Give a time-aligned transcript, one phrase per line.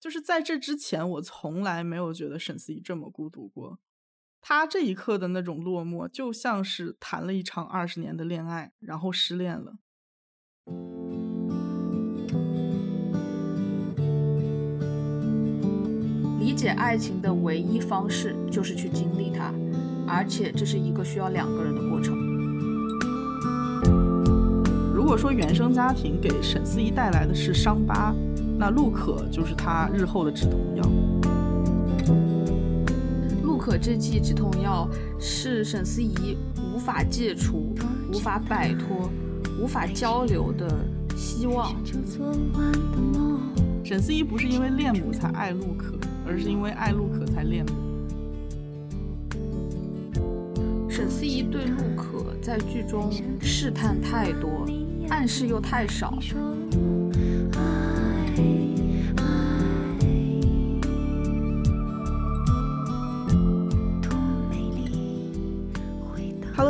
[0.00, 3.78] 就是在这之前，我从来没有觉得沈思怡这么孤独过。
[4.40, 9.74] 他这一刻的那种落寞，就像是谈了一场二十年的恋爱，然后失恋了。
[16.38, 19.52] 理解爱情的唯一方式就是去经历它，
[20.08, 22.16] 而且这是一个需要两个人的过程。
[24.94, 28.14] 如果说原生家庭给沈思怡带来的是伤疤，
[28.60, 30.84] 那陆可就是他日后的止痛药。
[33.42, 34.86] 陆可这剂止痛药
[35.18, 36.36] 是沈思怡
[36.74, 37.74] 无法戒除、
[38.12, 39.10] 无法摆脱、
[39.58, 40.68] 无法交流的
[41.16, 41.74] 希望。
[43.82, 45.94] 沈思怡不是因为恋母才爱陆可。
[46.26, 47.72] 而是因为爱陆可才恋母。
[50.88, 54.64] 沈思怡对陆可在剧中试探太多，
[55.08, 56.16] 暗示又太少。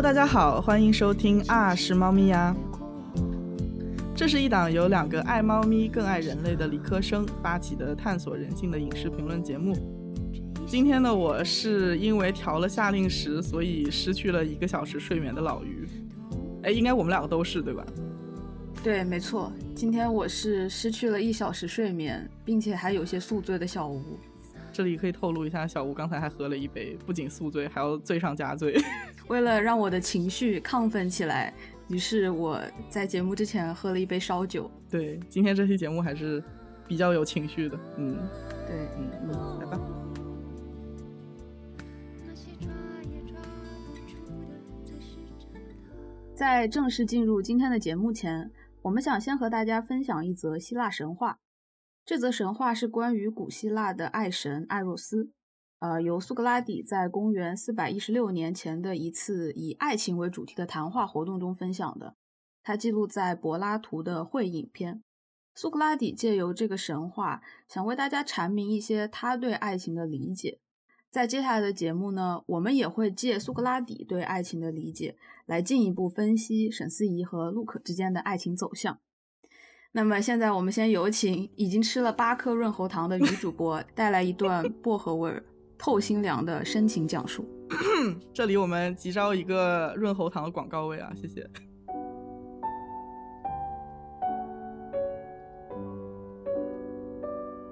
[0.02, 2.56] 大家好，欢迎收听啊是猫咪呀。
[4.14, 9.76] 这是一档由两个爱猫咪更爱人类的理科生发起的探索人性的影视评论节目。
[10.66, 15.86] 今天的我是因为调了夏令时，所以失去了一个小时睡眠的老于。
[16.62, 17.84] 哎，应该我们两个都是对吧？
[18.82, 19.52] 对，没错。
[19.74, 24.18] 今天我是失去了一小时睡眠，并且还有些宿醉的小吴。
[24.72, 28.76] 这里可以透露一下，小吴刚才还喝了一杯，不仅宿醉，还要醉上加醉。
[29.28, 31.52] 为了让我的情绪亢奋起来。
[31.88, 34.70] 于是我在节目之前喝了一杯烧酒。
[34.88, 36.40] 对，今天这期节目还是
[36.86, 37.76] 比较有情绪的。
[37.96, 38.16] 嗯，
[38.64, 39.80] 对，嗯嗯，来吧。
[46.32, 48.48] 在正式进入今天的节目前，
[48.82, 51.38] 我们想先和大家分享一则希腊神话。
[52.10, 55.30] 这则神话是关于古希腊的爱神艾若斯。
[55.78, 62.16] 呃，由苏格拉底在公元四百一十六年前的一次以爱情为主题的谈话活动中分享的，
[62.64, 65.04] 他记录在柏拉图的会影片。
[65.54, 70.58] 苏格拉底借由这个神话，想为大家阐明一些他对爱情的理解。
[71.12, 75.16] 在接下来的节目呢，我们也会借苏格拉底对爱情的理解，
[75.46, 78.98] 来进一步分析沈思怡和陆可之间的爱情走向。
[79.92, 85.42] 那么现在，我们先有请已经吃了八颗润喉糖的女主播， 带来一段薄荷味儿。
[85.76, 87.44] 透心凉的深情讲述。
[88.32, 91.44] 这里我们急招一个润喉糖的广告位啊，谢谢。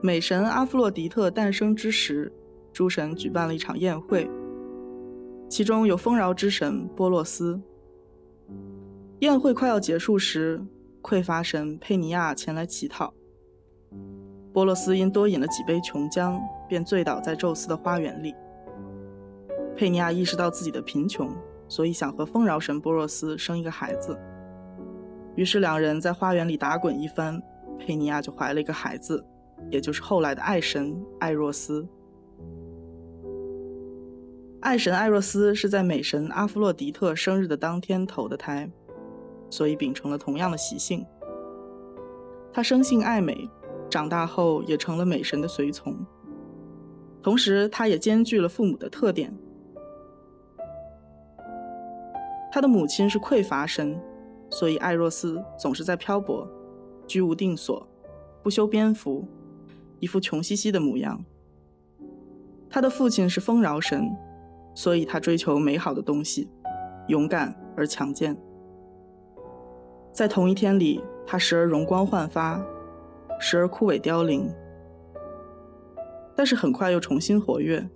[0.02, 2.32] 美神阿芙洛狄特诞生之时，
[2.72, 4.28] 诸神举办了一场宴会，
[5.48, 7.60] 其中有丰饶之神波洛斯。
[9.20, 10.60] 宴会快要结束时，
[11.08, 13.14] 匮乏神佩尼亚前来乞讨。
[14.52, 16.38] 波洛斯因多饮了几杯琼浆，
[16.68, 18.34] 便醉倒在宙斯的花园里。
[19.74, 21.34] 佩尼亚意识到自己的贫穷，
[21.66, 24.18] 所以想和丰饶神波洛斯生一个孩子。
[25.34, 27.42] 于是两人在花园里打滚一番，
[27.78, 29.24] 佩尼亚就怀了一个孩子，
[29.70, 31.88] 也就是后来的爱神艾若斯。
[34.60, 38.70] 爱神艾若斯是在美神阿弗洛狄特生日的当天投的胎，
[39.50, 41.04] 所以秉承了同样的习性。
[42.52, 43.48] 他生性爱美。
[43.90, 45.96] 长大后也成了美神的随从，
[47.22, 49.34] 同时他也兼具了父母的特点。
[52.52, 53.98] 他的母亲是匮乏神，
[54.50, 56.46] 所以艾若斯总是在漂泊，
[57.06, 57.88] 居无定所，
[58.42, 59.26] 不修边幅，
[60.00, 61.24] 一副穷兮兮的模样。
[62.68, 64.14] 他的父亲是丰饶神，
[64.74, 66.50] 所以他追求美好的东西，
[67.06, 68.36] 勇敢而强健。
[70.18, 72.60] 在同一天里，他时而容光焕发。
[73.38, 74.52] 时而枯萎凋零，
[76.34, 77.88] 但是很快又重新活跃。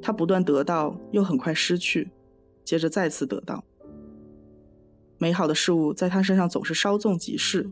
[0.00, 2.12] 他不断得到，又很快失去，
[2.64, 3.64] 接着再次得到。
[5.18, 7.68] 美好的事物在他身上总是稍纵即逝。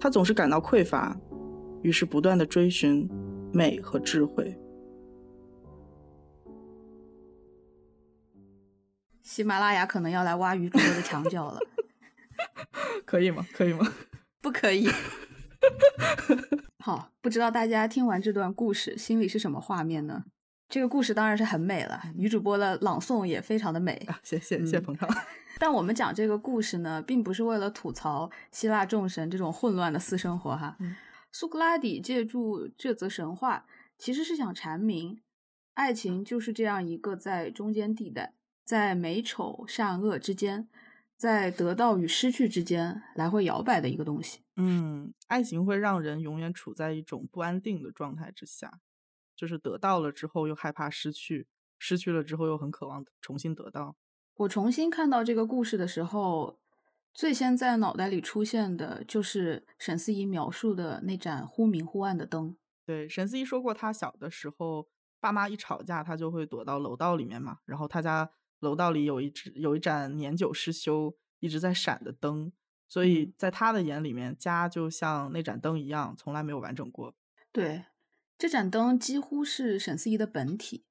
[0.00, 1.14] 他总是感到匮乏，
[1.82, 3.06] 于是不断的追寻
[3.52, 4.56] 美和智慧。
[9.24, 11.58] 喜马拉雅可能要来挖鱼主播的墙角了，
[13.04, 13.44] 可以吗？
[13.52, 13.92] 可以吗？
[14.40, 14.88] 不可以。
[16.78, 20.24] 好，不知道大家听完这段故事心里是什么画面呢？
[20.68, 24.06] 这个故事当然是很美了，女主播的朗诵也非常的美。
[24.22, 25.08] 谢谢谢谢捧场。
[25.58, 30.76] 但我们讲这个故事呢，并不是为了吐槽希腊众神这种混乱的私生活哈。
[31.32, 33.64] 苏格拉底借助这则神话，
[33.96, 35.22] 其实是想阐明，
[35.74, 38.34] 爱情就是这样一个在中间地带，
[38.64, 40.68] 在美丑善恶之间。
[41.16, 44.40] 在得到与失去之间来回摇摆的一个东西。
[44.56, 48.80] 嗯，爱情会让人永远处在一种不安定的状态之下，
[49.36, 51.46] 就是得到了之后又害怕失去，
[51.78, 53.96] 失去了之后又很渴望重新得到。
[54.34, 56.58] 我重新看到这个故事的时候，
[57.14, 62.56] 最先在脑袋里出现的就是沈思怡描述的那盏忽明忽暗的灯。
[62.84, 64.88] 对，沈思怡说过，她小的时候，
[65.20, 67.60] 爸妈一吵架，她就会躲到楼道里面嘛。
[67.64, 68.28] 然后她家
[68.64, 72.50] 楼道里有一只有一盏年久失修、一直在闪的灯，
[72.88, 77.14] 所以在他的眼里面，家就像那盏灯一样，从来没有完整过。
[77.52, 77.84] 对，
[78.36, 80.84] 这盏灯几乎是沈思怡的本体。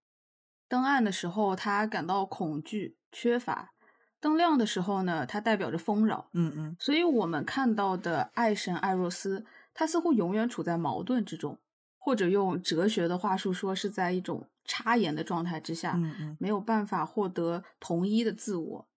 [0.70, 3.74] 灯暗的时候，他感到恐惧、缺乏；
[4.20, 6.30] 灯亮的时候呢，它代表着丰饶。
[6.34, 6.75] 嗯嗯。
[6.80, 11.60] 所以我们看到的爱神艾若斯，他似乎永远处在矛盾之中。
[12.03, 18.88] 或者用哲学的话术说，是在一种插言的状态之下，嗯嗯，没有办法获得同一的自我，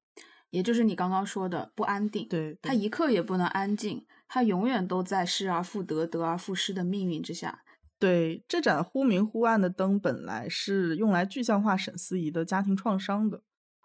[0.50, 2.26] 也就是你刚刚说的不安定。
[2.28, 7.62] 对，他一刻也不能安静，他永远都在失而复得、得而复失的命运之下。
[8.00, 13.40] 对，这盏忽明忽暗的灯本来是用来具象化沈思怡的家庭创伤的，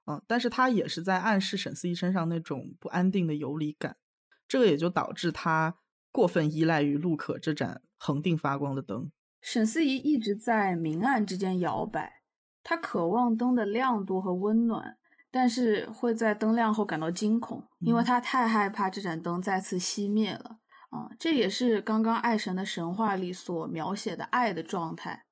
[0.07, 3.97] 嗯，但是它也是在暗示沈思怡身上那种不安定的游离感，
[4.47, 5.75] 这个也就导致他
[6.11, 7.83] 过分依赖于陆可这盏。
[8.03, 9.11] 恒定发光的灯，
[9.41, 12.23] 沈思怡一直在明暗之间摇摆。
[12.63, 14.97] 她渴望灯的亮度和温暖，
[15.29, 20.57] 但是会在灯亮后感到惊恐，因为她太害怕这盏灯再次熄灭了。
[20.89, 25.25] 啊，这也是刚刚爱神的神话里所描写的爱的状态。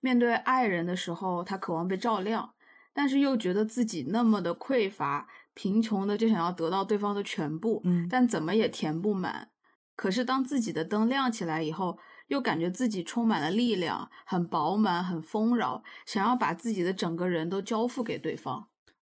[0.00, 2.54] 面对爱人的时候，他渴望被照亮，
[2.94, 9.50] 但是又觉得自己那么的匮乏，贫穷的就想要得到对方的全部，嗯，但怎么也填不满。
[9.96, 11.98] 可是，当自己的灯亮起来以后，
[12.28, 18.68] 又感觉自己充满了力量，很饱满，很丰饶，想要把自己的整个人都交付给对方。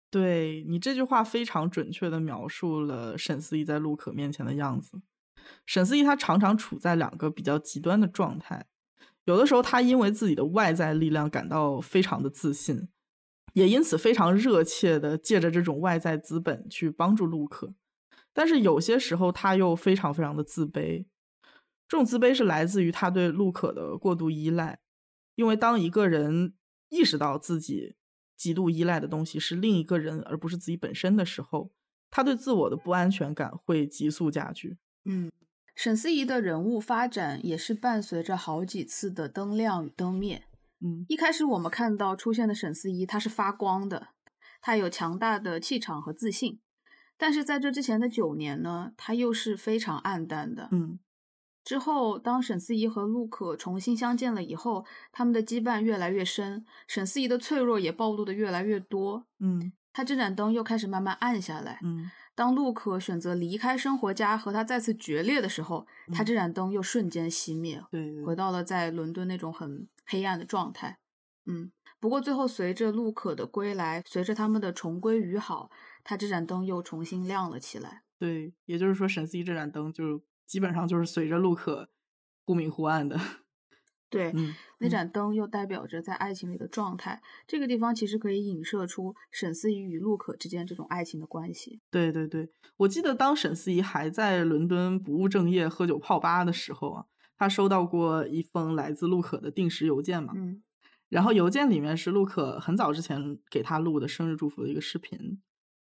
[0.08, 5.02] 对你这句话非常准确的描述了沈思怡在陆可面前的样子。
[5.66, 8.66] 沈思怡她常常处在两个比较极端的状态，
[9.24, 12.88] 有的时候她因为自己的外在力量感到非常的自信，
[13.54, 17.74] 也因此非常热切的借着这种外在资本去帮助陆可。
[18.36, 21.06] 但是有些时候，他又非常非常的自卑，
[21.88, 24.78] 这种自卑是来自于他对陆可的过度依赖。
[25.36, 26.52] 因为当一个人
[26.90, 27.96] 意识到自己
[28.36, 31.72] 极度依赖的东西是另一个人，而不是自己本身的时候，
[32.10, 34.76] 他对自我的不安全感会急速加剧。
[35.06, 35.32] 嗯，
[35.74, 40.44] 沈思怡的人物发展也是伴随着好几次的灯亮与灯灭。
[40.80, 44.08] 嗯，一开始我们看到出现的沈思怡，她是发光的，
[44.60, 46.60] 她有强大的气场和自信。
[47.18, 50.68] 但是在这之前的九年呢，他又是非常暗淡的。
[50.72, 50.98] 嗯，
[51.64, 59.26] 之后当沈思怡和陆可重新相见了以后，他们的羁绊越来越深，沈思怡的脆弱也暴露的越来越多。
[59.40, 61.80] 嗯，他这盏灯又开始慢慢暗下来。
[61.82, 70.98] 嗯，当陆可选择离开生活家和他再次决裂的时候，他这盏灯又瞬间熄灭，对，回到了在伦敦那种很黑暗的状态。
[71.46, 75.70] 嗯，不过最后随着陆可的归来，随着他们的重归于好。
[76.08, 78.04] 他这盏灯又重新亮了起来。
[78.16, 81.90] 对，也就是说，沈思怡这盏灯就基本上就是随着陆可
[82.44, 83.18] 忽明忽暗的。
[84.08, 87.20] 对，嗯，那盏灯又代表着在爱情里的状态。
[87.44, 91.80] 这个地方其实可以影射出沈思怡与陆可之间这种爱情的关系。
[91.90, 97.06] 对对对，我记得当沈思怡还在伦敦不务正业、喝酒泡吧的时候啊，
[97.36, 100.32] 她收到过一封来自陆可的定时邮件嘛。
[100.36, 100.62] 嗯，
[101.08, 105.42] 然后邮件里面是陆可很早之前给他录的生日祝福的一个视频。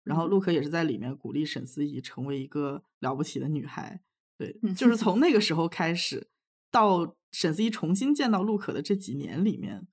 [0.09, 4.01] 然后陆可也是在里面鼓励沈思怡成为一个了不起的女孩，
[4.39, 6.31] 对，就是从那个时候开始，
[6.71, 9.87] 到沈思怡重新见到陆可的这几年里面，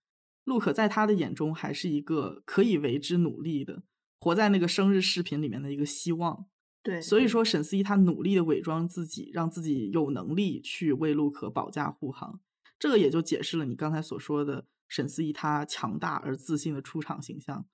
[0.45, 3.83] 陆可在他的眼中还是一个可以为之努力的，
[4.21, 6.45] 活在那个生日视频里面的一个希望。
[6.81, 12.39] 对，所以说沈思怡她努力的伪装自己，让自己有能力去为陆可保驾护航，
[12.79, 17.65] 这个也就解释了你刚才所说的沈思怡她强大而自信的出场形象。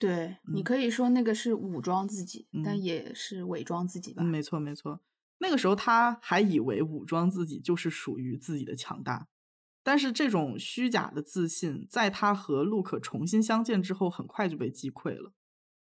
[0.00, 4.22] 对你可以说那个是武装自己，但也是伪装自己吧。
[4.22, 5.00] 没错，没错。
[5.38, 9.28] 那个时候他还以为武装自己就是属于自己的强大，
[9.82, 15.34] 但是这种虚假的自信，在他和陆可重新相见之后，很快就被击溃了，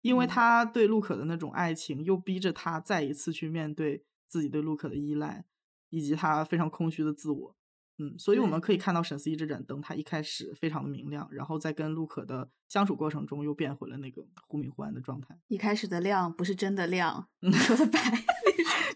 [0.02, 5.44] 因为他对陆可的那种爱情，又逼着他再一次去面对自己对陆可的依赖，
[5.90, 7.55] 以及他非常空虚的自我。
[7.98, 15.38] 嗯，所以我们可以看到沈思怡这盏灯，它一开始非常的明亮，然后在跟陆可的相处过程中，又变回了那个忽明忽暗的状态。
[15.48, 18.00] 一开始的亮不是真的亮， 你说的白，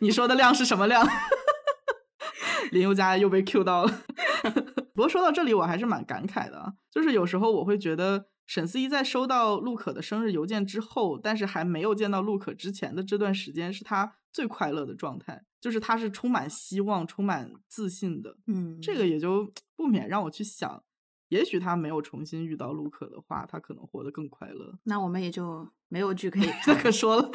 [0.00, 1.06] 你说的亮是什么亮？
[2.72, 4.02] 林宥嘉又被 Q 到了。
[4.94, 18.36] 不过说到这里，我还是蛮感慨的，就是有时候我会觉得沈思怡在收到陆可的生日邮件之后，但是还没有见到陆可之前的这段时间，是他最快乐的状态，就是他是充满希望、充满自信的。
[18.46, 20.82] 嗯，这个也就不免让我去想，
[21.28, 24.78] 也许他没有重新遇到陆可的话，他可能活得更快乐。
[24.84, 26.48] 那我们也就没有剧可以。
[26.82, 27.30] 可说了，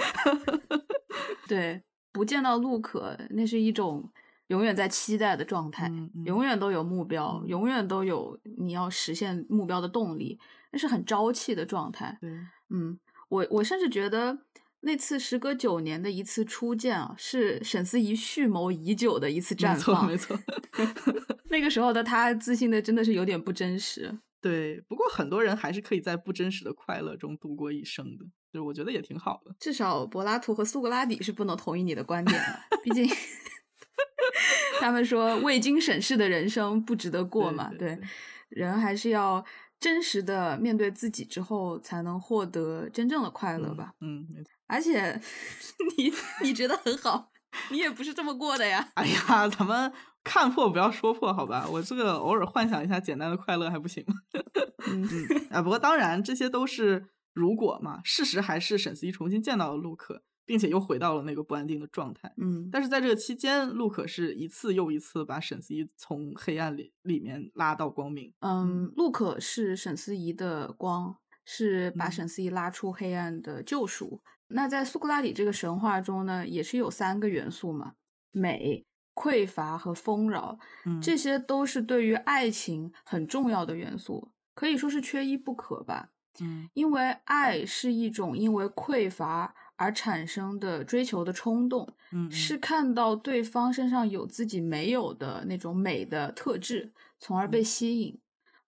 [1.48, 4.12] 对，不见到陆可，那是一种
[4.48, 10.40] 永远在期待的状态，嗯嗯永远都有目标，嗯永远都有你要实现目标的动力，
[10.72, 12.18] 那是很朝气的状态。
[12.20, 12.32] 对，
[12.70, 14.40] 嗯，我我甚至觉得
[14.82, 20.86] 那次时隔九年的一次初见啊，是沈思怡蓄谋已久的一次绽放没错放。
[20.86, 21.26] 没错。
[21.50, 24.20] 那个时候的她自信的真的是有点不真实。
[24.42, 29.56] 对，不过很多人还是可以在不真实的快乐中度过一生的，就是我觉得也挺好的。
[29.60, 33.10] 至少柏拉图和苏格拉底是不能同意你的观点的，毕竟
[34.80, 37.70] 他们说未经审视的人生不值得过嘛。
[37.70, 38.08] 对对对
[38.50, 39.44] 人还是要
[39.80, 43.94] 真实的面对自己之后，才能获得真正的快乐吧。
[44.00, 44.52] 嗯，没错。
[44.68, 45.20] 而且
[45.98, 46.12] 你
[46.44, 47.32] 你觉得很好，
[47.72, 48.92] 你也不是这么过的呀。
[48.96, 49.92] 哎呀，咱们
[50.24, 51.68] 看破不要说破，好吧？
[51.72, 54.16] 我这个偶尔幻想一下简单的快乐还不行吗？
[54.88, 62.34] 嗯嗯，啊，不过当然这些都是如果嘛，事实还是沈思怡重新见到了陆可，并且又回到了那个不安定的状态。
[62.38, 68.34] 嗯但是在这个期间，陆可是一次又一次把沈思怡从黑暗里里面拉到光明。
[68.42, 74.22] 嗯，陆可是沈思怡的光，是把嗯沈思怡拉出黑暗的救赎。
[74.48, 77.94] 那在苏格拉底这个神话中呢，也是有三个元素嘛：
[78.32, 80.60] 美、匮乏和丰饶。
[80.86, 86.10] 嗯，这些都是对于爱情很重要的元素，可以说是缺一不可吧。
[86.42, 98.20] 嗯因为爱是一种因为匮乏而产生的追求的冲动，嗯是看到对方身上有自己没有的那种美的特质，从而被吸引。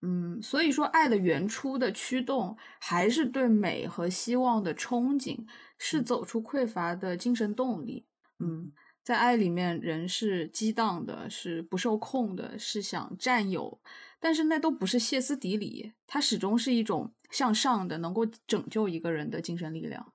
[0.01, 5.45] 嗯，所以说爱的原初的驱动还是对美和希望的憧憬，
[5.77, 8.05] 是嗯走出匮乏的精神动力。
[8.39, 8.71] 嗯，
[9.03, 13.79] 在爱里面，人是激荡的，是不受控的，是想占有，
[14.19, 20.13] 但是那都不是歇斯底里，它始终是一种向上的，能够拯救一个人的精神力量。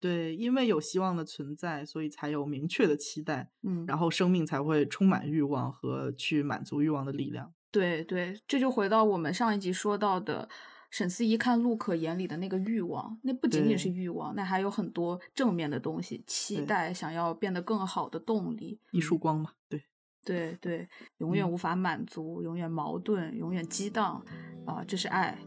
[0.00, 7.54] 对，因为有希望的存在，所以才有明确的期待，嗯，然后生命才会充满欲望和去满足欲望的力量。
[7.70, 10.48] 对对，这就回到我们上一集说到的
[10.92, 18.78] 沈思怡看陆可眼里的那个欲望，那不仅仅是欲望，那还有很多正面的东西，期待想要变得更好的动力。
[18.90, 19.82] 一束光嘛，对，
[20.22, 24.22] 对对，永远嗯无法满足，永远矛盾，永远激荡，
[24.66, 25.38] 啊、这是爱。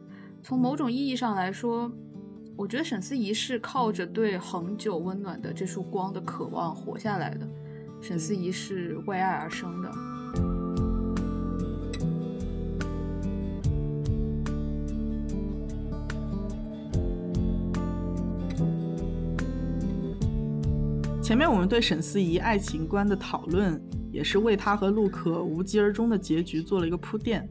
[0.42, 1.92] 从某种意义上来说，
[2.58, 7.48] 我觉得沈思怡是靠着对恒久温暖的这束光的渴望活下来的。
[8.02, 9.92] 沈思怡是为爱而生的。
[21.26, 27.50] 前面我们对沈思怡爱情观的讨论，也是为她和陆可无疾而终的结局做了一个铺垫。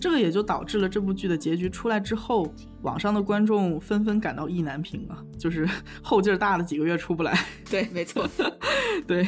[0.00, 5.68] 这个也就导致了这部剧的结局出来之后，网上的观众纷纷感到意难平啊，就是
[6.02, 7.38] 后劲儿大了几个月出不来。
[7.70, 8.26] 对，没错。
[9.06, 9.26] 对，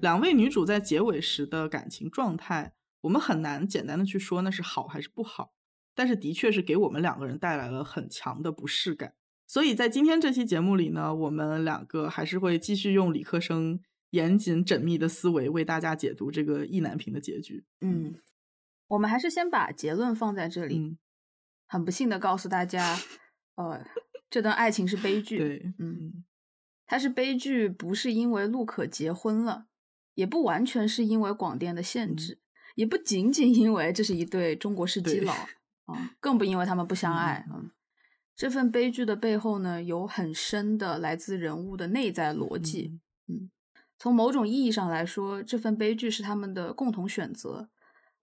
[0.00, 2.72] 两位女主在结尾时的感情状态，
[3.02, 5.52] 我们很难简单的去说那是好还是不好，
[5.94, 9.12] 但是的确是给我们两个人带来了很强的不适感。
[9.52, 13.78] 所以在今天这期节目里呢，我们两个还是会继续用理科生
[14.08, 17.66] 严谨缜密的思维为大家解读这个意难平的结局。
[17.82, 18.14] 嗯，
[18.88, 20.78] 我们还是先把结论放在这里。
[20.78, 20.98] 嗯，
[21.66, 22.96] 很不幸的告诉大家，
[23.56, 23.84] 呃，
[24.30, 25.36] 这段爱情是悲剧。
[25.36, 26.24] 对，嗯，
[26.86, 29.66] 它是悲剧，不是因为陆可结婚了，
[30.14, 32.40] 也不完全是因为广电的限制，
[32.74, 35.34] 也不仅仅因为这是一对中国式基佬
[35.84, 37.44] 啊、更不因为他们不相爱。
[37.50, 37.70] 嗯嗯，
[38.34, 42.98] 这份悲剧的背后呢，有很深的来自人物的内在逻辑。
[43.28, 43.50] 嗯
[43.98, 47.68] 从某种意义上来说，这份悲剧是他们的共同选择。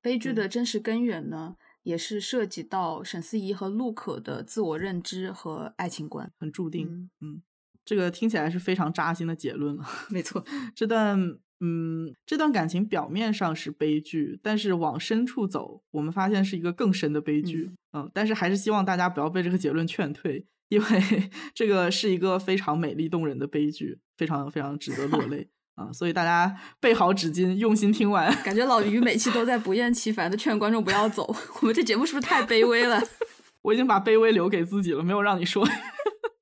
[0.02, 6.30] 悲剧的真实根源呢，也是涉及到沈思怡和陆可的自我认知和爱情观。
[6.38, 6.86] 很注定。
[6.86, 7.42] 嗯嗯，
[7.86, 9.86] 这个听起来是非常扎心的结论了。
[10.12, 10.44] 没错，
[10.76, 11.18] 这段
[11.62, 17.70] 嗯，这段感情表面上是悲剧，但是往深处走，我们发现是一个更深的悲剧。
[17.72, 17.78] 嗯
[18.14, 25.92] 但是还是希望大家不要被这个结论劝退，因为 这个是一个非常美丽动人的悲剧，非常非常值得落泪 啊！
[25.92, 28.34] 所以大家备好纸巾，用心听完。
[28.44, 31.36] 感觉老于每期都在不厌其烦的劝观众不要走。
[31.62, 33.02] 我们这节目是不是太卑微了？
[33.64, 35.68] 我已经把卑微留给自己了，没有让你说。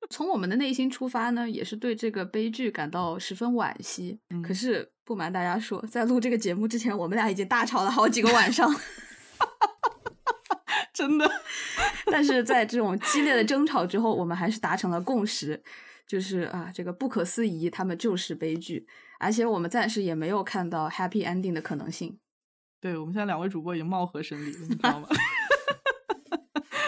[0.10, 4.20] 从我们的内心出发呢，也是对这个悲剧感到十分惋惜。
[4.30, 8.74] 嗯可是不瞒大家说，在录这个节目之前，我们俩已经大吵了好几个晚上。
[10.94, 11.30] 真的。
[12.06, 15.62] 但是在这种激烈的争吵之后，我们还是达成了共识，
[16.06, 18.88] 就是啊，这个不可思议，他们就是悲剧，
[19.20, 22.20] 而且我们暂时也没有看到 happy ending 的可能性。
[22.80, 25.08] 对，我们现在两位主播已经貌合神离了，你知道吗？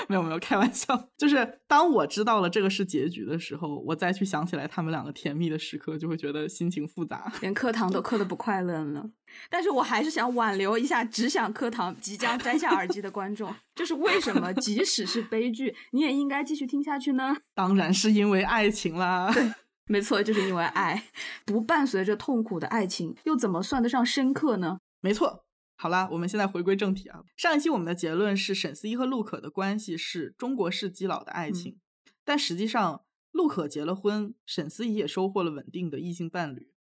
[0.09, 0.87] 没有没有，开玩笑。
[1.15, 9.07] 就是当我知道了这个是结局的时候，我再去想起来他们两个甜蜜的时刻，就会觉得心情复杂， 连课堂都课的不快乐了。
[9.51, 13.53] 但是我还是想挽留一下只想课堂、即将摘下耳机的观众。
[13.75, 17.37] 就是为什么，即使是悲剧，你也应该继续听下去呢？
[17.53, 19.31] 当然是因为爱情啦。
[19.31, 19.53] 对，
[19.85, 21.03] 没错，就是因为爱。
[21.45, 24.79] 不伴随着痛苦的爱情，又怎么算得上深刻呢？
[25.01, 25.45] 没错。
[25.81, 27.23] 好啦，我们现在回归正题啊。
[27.37, 31.79] 上一期我们的结论是沈思怡和陆可的关系是中国式基佬的爱情，
[32.25, 36.73] 但实际上陆可结了婚，沈思怡也收获了稳定的异性伴侣。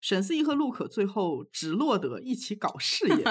[0.00, 3.24] 沈思怡和陆可最后只落得一起搞事业，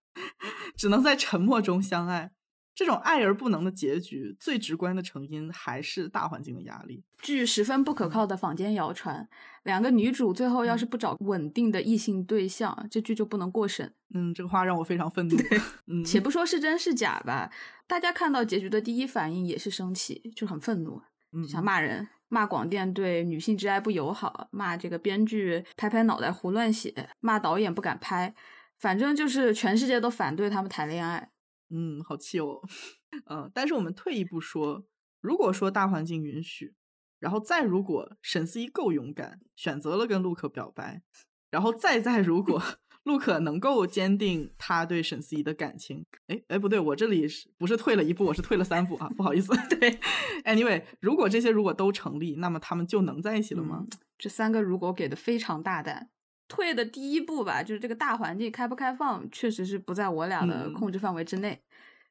[0.74, 2.32] 只能在沉默中相爱。
[2.74, 7.04] 这种爱而不能的结局，最直观的成因还是大环境的压力。
[7.22, 9.28] 据十分不可靠的坊间谣传，
[9.62, 13.94] 两个女主最后要是不找稳定的异性对象，这剧就不能过审。
[14.12, 15.36] 嗯，这个话让我非常愤怒。
[15.86, 17.50] 嗯，且不说是真是假吧，
[17.86, 21.00] 大家看到结局的第一反应也是生气，就很愤怒，
[21.48, 28.34] 想骂人，骂广电对女性之爱不友好，骂这个编剧拍拍脑袋胡乱写，骂导演不敢拍，
[28.78, 31.30] 反正就是全世界都反对他们谈恋爱。
[31.70, 32.60] 嗯，好气哦，
[33.26, 34.84] 嗯， 但是我们退一步说，
[35.20, 36.74] 如果说大环境允许，
[37.18, 41.02] 然后再如果沈思怡够勇敢，选择了跟陆可表白，
[41.50, 42.62] 然后再再如果
[43.04, 48.24] 陆可能够坚定他对沈思怡的感情，哎哎不对，我这里是不是退了一步？
[48.24, 49.52] 我是退了三步啊，不好意思。
[49.78, 49.98] 对
[50.44, 53.86] ，anyway，如果这些如果都成立，那么他们就能在一起了吗？
[54.16, 56.10] 这三个如果给的非常大胆。
[56.48, 61.62] 退的第一步吧，就是这个大环境开不开放，确实是不在我俩的控制范围之内。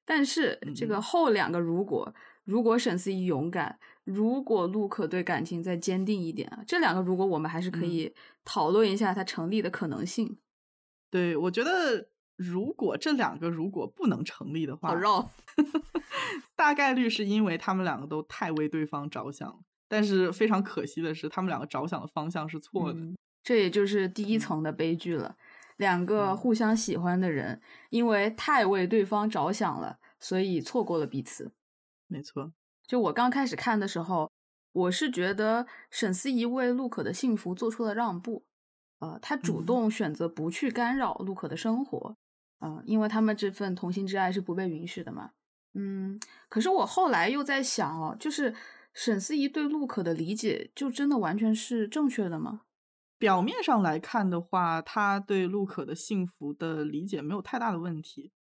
[0.06, 2.14] 但是这个后两个，如果
[2.44, 8.14] 如果沈思怡勇敢，如果陆可对感情再坚定一点啊，这两个如果我们还是可以
[8.44, 10.38] 讨论一下它成立的可能性。
[11.10, 15.32] 对，我觉得如果这两个如果不能成立的话，好绕，
[16.56, 19.64] 大概率是因为他们两个都太为对方着想。
[19.88, 23.00] 但是非常可惜的是，他们两个着想的方向是错的。
[23.44, 25.36] 这也就是第一层的悲剧了。
[25.78, 31.52] 两个互相喜欢的人，因为太为对方着想了，所以错过了彼此。
[32.08, 32.54] 没错，
[32.88, 34.32] 就我刚开始看的时候，
[34.72, 38.46] 我是觉得沈思怡为陆可的幸福做出了让步。
[39.00, 42.16] 呃，她主动选择不去干扰陆可的生活。
[42.62, 45.32] 嗯，因为他们这份同心之爱是不被允许的嘛。
[45.74, 48.54] 嗯，可是我后来又在想哦，就是
[48.94, 52.62] 沈思怡对陆可的理解，就真的完全是正确的吗？
[53.24, 58.34] 表面上来看的话，他对陆可的幸福的理解没有太大的问题。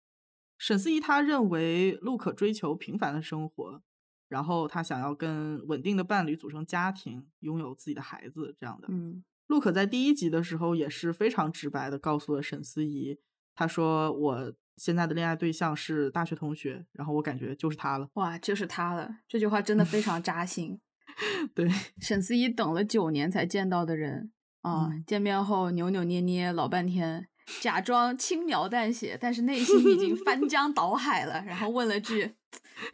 [0.56, 3.82] 沈思怡他认为陆可追求平凡的生活，
[4.26, 8.88] 然后他想要跟稳定的伴侣组成家庭，拥有自己的孩子这样的。
[8.90, 13.18] 嗯，陆可在第一集的时候也是非常直白的告诉了沈思怡，
[13.54, 18.08] 他说我现在的恋爱对象是大学同学，然后我感觉就是他了。
[18.14, 19.10] 哇，就是他了！
[19.28, 20.80] 这句话真的非常扎心。
[21.54, 24.32] 对，沈思怡等了九年才见到的人。
[24.62, 24.90] 啊！
[25.06, 27.28] 见面后扭扭捏捏老半天，
[27.60, 31.42] 假装轻描淡写，但是内心已经翻江倒海了。
[31.46, 32.34] 然后问了句：“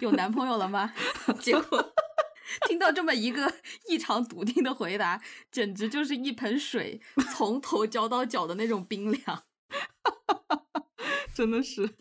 [0.00, 0.92] 有男朋友了吗？”
[1.40, 1.92] 结果
[2.68, 3.52] 听到这么一个
[3.88, 7.00] 异常笃定的回答，简直就是一盆水
[7.34, 9.42] 从头浇到脚的那种冰凉。
[11.34, 11.96] 真的是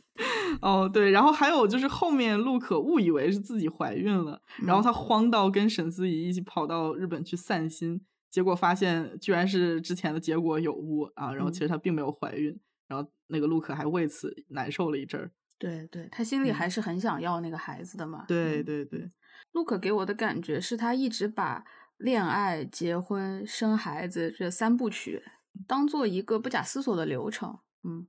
[0.61, 1.11] 哦，对。
[1.11, 8.05] 然后还有就是后面陆可误以为是自己怀孕了，然后她慌到跟沈思怡一起跑到日本去散心。
[8.35, 15.31] 结果发现居然是之前的结果有误啊，然后其实她并没有怀孕，然后那个陆可还为此难受了一阵儿。
[15.57, 18.25] 对对，她心里还是很想要那个孩子的嘛。
[18.27, 19.09] 对对对，
[19.53, 21.63] 陆可给我的感觉是她一直把
[21.95, 25.23] 恋爱、结婚、生孩子这三部曲
[25.65, 27.59] 当做一个不假思索的流程。
[27.85, 28.05] 嗯。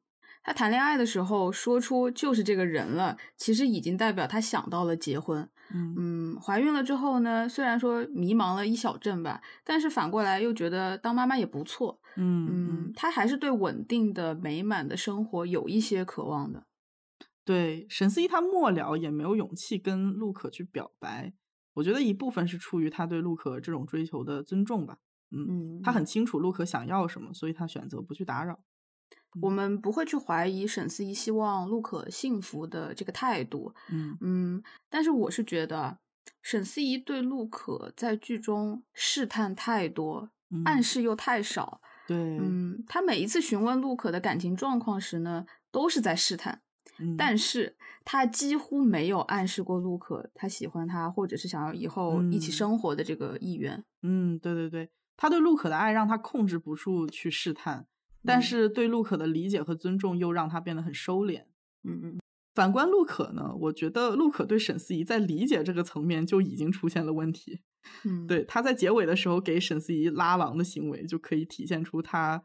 [0.47, 5.51] 他谈恋爱的时候说出就是这个人了，其实已经代表他想到了结婚。
[5.75, 12.01] 嗯，怀孕了之后呢，虽然说迷茫了一小阵吧，但是反过来又觉得当妈妈也不错。
[12.15, 16.69] 嗯嗯，他还是对稳定的、美满的生活有一些渴望的。
[17.45, 21.33] 对，沈思怡他末了也没有勇气跟陆可去表白，
[21.75, 24.99] 我觉得一部分是出于他对陆可这种追求的尊重吧。
[25.33, 28.61] 嗯，他很清楚陆可想要什么，所以他选择不去打扰。
[29.42, 34.16] 我们不会去怀疑沈思怡希望陆可幸福的这个态度，嗯。
[34.20, 35.99] 嗯，但是我是觉得
[36.42, 40.31] 沈思怡对陆可在剧中试探太多，
[40.64, 41.81] 暗示又太少。
[42.07, 46.62] 对，嗯，他每一次询问陆可的感情状况时呢，都是在试探，
[46.99, 47.16] 嗯。
[47.16, 52.53] 但是他几乎没有暗示过陆可他喜欢他，或者是想要以后一起嗯。
[52.53, 53.85] 生活的这个意愿。
[54.03, 57.87] 嗯，对对对，他对陆可的爱让他控制不住去试探，
[58.27, 61.45] 但嗯是对陆可的理解和尊重又让他变得很收敛。
[61.85, 62.19] 嗯嗯
[62.55, 67.61] 反观陆可呢，我觉得陆可对沈思怡在理解这个层面就已经出现了问题。
[68.05, 72.43] 嗯，对，他在结尾的时候给沈思怡拉郎的行为，就可以体现出他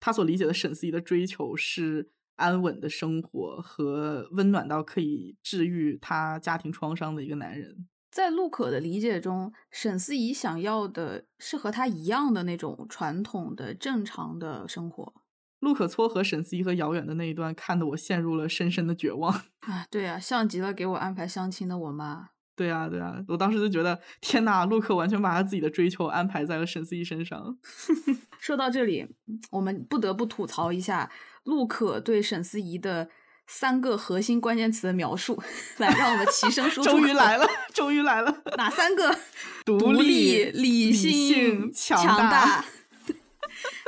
[0.00, 7.86] 他所理解的沈思怡的追求是安稳的生活和温暖到可以治愈他家庭创伤的一个男人。
[8.10, 15.14] 在陆可的理解中，沈思怡想要的是和他一样的那种传统的正常的生活
[15.62, 19.32] 陆可撮合沈思怡和遥远的那一段，看得我陷入了深深的绝望。
[19.62, 19.86] 啊。
[19.90, 22.30] 对啊，像极了给我安排相亲的我妈。
[22.56, 27.56] 对啊，对啊，我当时就觉得天呐，陆可完全把他自己的追求安排在了沈思怡身上。
[28.40, 29.06] 说到这里，
[29.52, 31.10] 我们不得不吐槽一下
[31.44, 33.08] 陆可对沈思怡的
[33.46, 35.40] 三个核心关键词的描述，
[35.78, 38.42] 来让我们齐声说出 终于来了，终于来了！
[38.56, 39.16] 哪三个？
[39.64, 42.64] 独独立、理性、强大。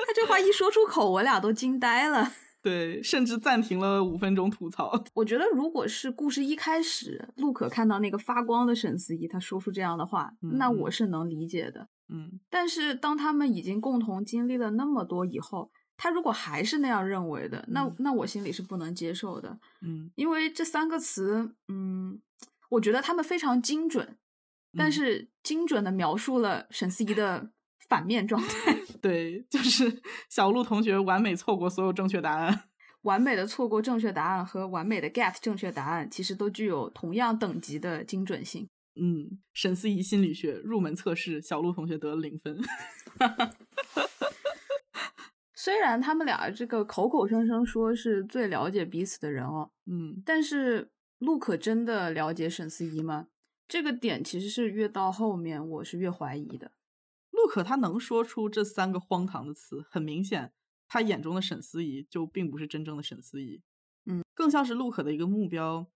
[0.07, 2.33] 他这话一说出口，我俩都惊呆了。
[2.63, 4.99] 对，甚至暂停了五分钟吐槽。
[5.13, 11.89] 我觉得，如果是故事一开始，陆可看到那个发光的沈思怡，他说出这样的话，嗯那我是能理解的。
[12.09, 19.59] 嗯但是，当他们已经共同经历了那么多以后，他如果还是那样认为的，那嗯那我心里是不能接受的。
[19.83, 22.19] 嗯因为这三个词，嗯，
[22.71, 24.17] 我觉得他们非常精准，
[24.77, 27.51] 但嗯是精准的描述了沈思怡的
[27.89, 32.65] 反面状态， 对， 就是小鹿同学完美错过所有正确答案。
[33.03, 38.67] 完美的错过正确答案和完美的 get 正确答案，其实都具有同样等级的精准性。
[38.97, 42.57] 嗯，沈思怡心理学入门测试，小鹿同学得了零分。
[45.55, 53.29] 虽然他们俩这个口口声声说是最了解彼此的人哦，嗯但是陆可真的了解沈思怡吗？
[53.67, 56.73] 这个点其实是越到后面我是越怀疑的。
[57.35, 60.53] 陆可他能说出这三个荒唐的词，很明显，
[60.87, 63.61] 他眼中的沈思怡就并不是真正的沈思怡，
[64.07, 65.91] 嗯，更像是陆可的一个目标，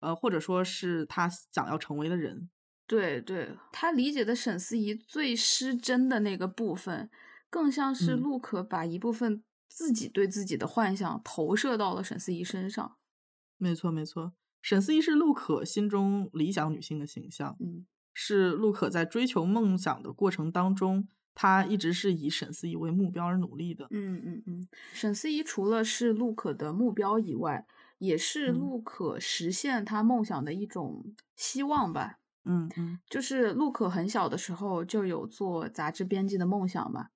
[0.00, 2.50] 呃，或者说是他想要成为的人。
[2.86, 7.08] 对对，他理解的沈思怡最失真的那个部分，
[7.48, 8.20] 更像是嗯。
[8.20, 12.98] 陆可把一部分自己对自己的幻想投射到了沈思怡身上。
[13.56, 23.86] 没错，没错，沈思怡是陆可心中理想女性的形象，嗯是陆可在追求梦想的过程当中，他一直是以沈思怡为目标而努力的。
[23.90, 27.66] 嗯嗯嗯，沈思怡除了是陆可的目标以外，
[27.98, 32.18] 也是嗯陆可实现他梦想的一种希望吧。
[32.44, 37.06] 嗯嗯就是陆可很小的时候就有做杂志编辑的梦想嘛，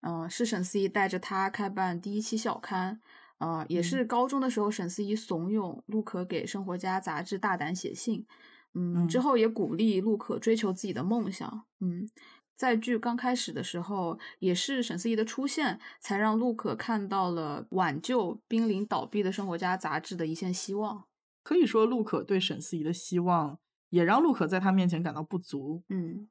[0.00, 3.00] 嗯、是沈思怡带着他开办第一期小刊，
[3.38, 8.26] 呃，也嗯是高中的时候沈思怡怂恿陆可给《生活家》杂志大胆写信，
[8.74, 12.08] 嗯，之嗯后也鼓励陆可追求自己的梦想，嗯。
[12.56, 21.04] 在剧刚开始的时候，也是沈思怡的出现，才让陆可看到了挽救濒临倒闭的《生活家》杂志的一线希望。
[21.42, 23.58] 可以说，陆可对沈思怡的希望，
[23.90, 25.82] 也让陆可在他面前感到不足。
[25.88, 26.28] 嗯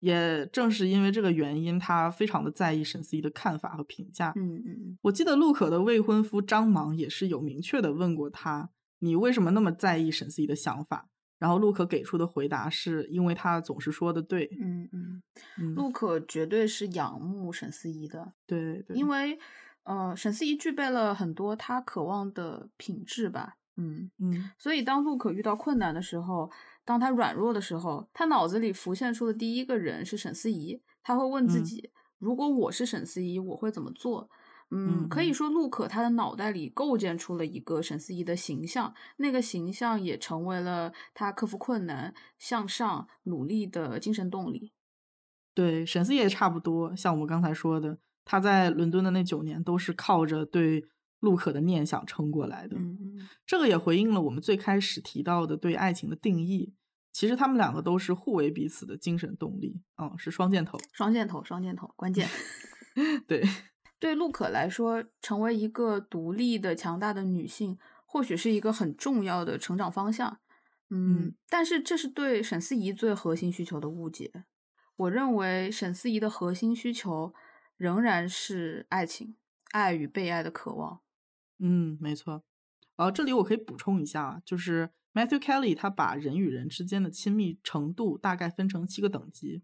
[0.00, 4.32] 也正是因为这个原因，他非常的在意沈思怡的看法和评价。
[4.36, 11.08] 嗯嗯嗯我记得陆可的未婚夫张芒也是有明确的问过他：“你为什么那么在意沈思怡的想法？”
[11.40, 14.48] 然后陆可给出的回答是因为他总是说的对。
[14.60, 15.22] 嗯嗯。
[15.58, 19.38] 嗯，陆可绝对是仰慕沈思怡的，对对对，因为
[19.84, 26.50] 呃，沈思怡具备了很多他渴望的品质吧，嗯，嗯所以当陆可遇到困难的时候，
[26.84, 34.28] 当他软弱的时候，他脑子里浮现出的第一个人是沈思怡，他会问自嗯己，如果我是沈思怡，我会怎么做？
[34.70, 44.72] 嗯，嗯可以嗯说陆可他的脑袋里构建出了一个沈思怡的形象，那个形象也成为了他克服困难、向上努力的精神动力。
[45.54, 50.84] 对，沈思怡也差不多，像我们刚才说的，他在伦敦的那九年都是靠着对
[51.18, 52.76] 陆可的念想撑过来的。
[52.76, 56.74] 嗯嗯这个也回应了我们最开始提到的对爱情的定义。
[57.12, 60.78] 其实他们两个都是互为彼此的精神动力，嗯，是双箭头。
[60.92, 62.28] 双箭头，双箭头，关键。
[63.26, 63.42] 对，
[64.00, 70.40] 对陆可来说，成为一个独立的、强大的女性，或许是一个很重要的成长方向。
[70.88, 74.44] 嗯，嗯但是这是对沈思怡最核心需求的误解。
[74.96, 77.32] 我认为沈思怡的核心需求
[77.76, 79.36] 仍然是爱情，
[79.70, 81.00] 爱与被爱的渴望。
[81.58, 82.42] 嗯，没错。
[82.96, 89.62] 呃，这里我可以补充一下啊，就是 Matthew Kelly 他把人与人之间的亲密程度大概分成七个等级，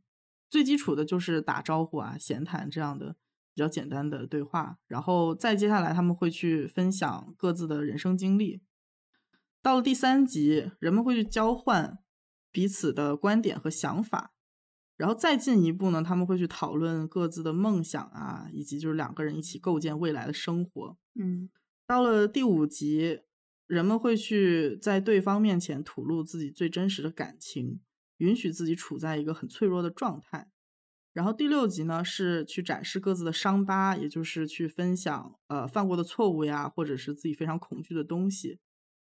[0.48, 3.16] 最基础的就是打招呼啊、闲谈这样的
[3.56, 8.60] 比较简单的对话，然后再接下来他们会去分享各自的人生经历。
[9.62, 11.98] 到了第三集，人们会去交换
[12.52, 14.34] 彼此的观点和想法，
[14.98, 20.98] 然后再进一步呢，他们会去讨论各自的梦想啊，以及就是两个人一起构建未来的生活。
[21.14, 21.48] 嗯，
[21.86, 23.20] 到了第五集，
[23.66, 27.80] 人们会去在对方面前吐露自己最真实的感情，
[28.18, 30.50] 允许自己处在一个很脆弱的状态。
[31.16, 38.58] 然后第六集呢，是去展示各自的伤疤，也就是去分享呃犯过的错误呀，或者是自己非常恐惧的东西。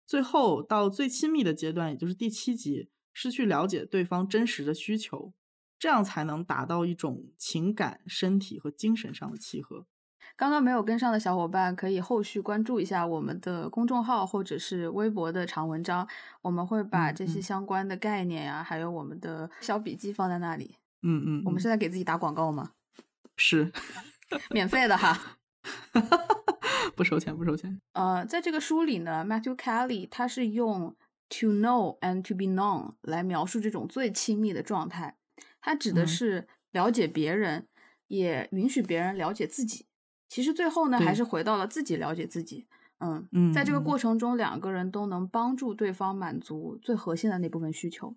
[0.07, 5.31] 最后到最亲密的阶段，也就是第七集，是去了解对方真实的需求，
[5.77, 9.85] 这样才能达到一种情感、身体和精神上的契合。
[10.35, 16.07] 刚刚没有跟上的小伙伴，可以后续关注一下我们的公众号或者是微博的长文章，
[16.41, 20.77] 我们会把这些相关的概念呀，还有我们的小笔记放在那里。
[21.01, 22.71] 嗯嗯，我们是在给自己打广告吗？
[23.37, 23.71] 是，
[24.51, 25.37] 免费的哈，
[26.95, 27.79] 不收钱不收钱。
[27.93, 30.95] 呃，在这个书里呢，Matthew Kelly 他是用
[31.29, 35.17] to know and to be known 来描述这种最亲密的状态，
[35.61, 37.67] 它指的是了解别人，
[38.07, 39.87] 也允许别人了解自己。
[40.29, 42.67] 其实最后呢，还是回到了自己了解自己。
[42.99, 48.15] 嗯嗯，在这个过程中，两个人都能帮助对方满足最核心的那部分需求。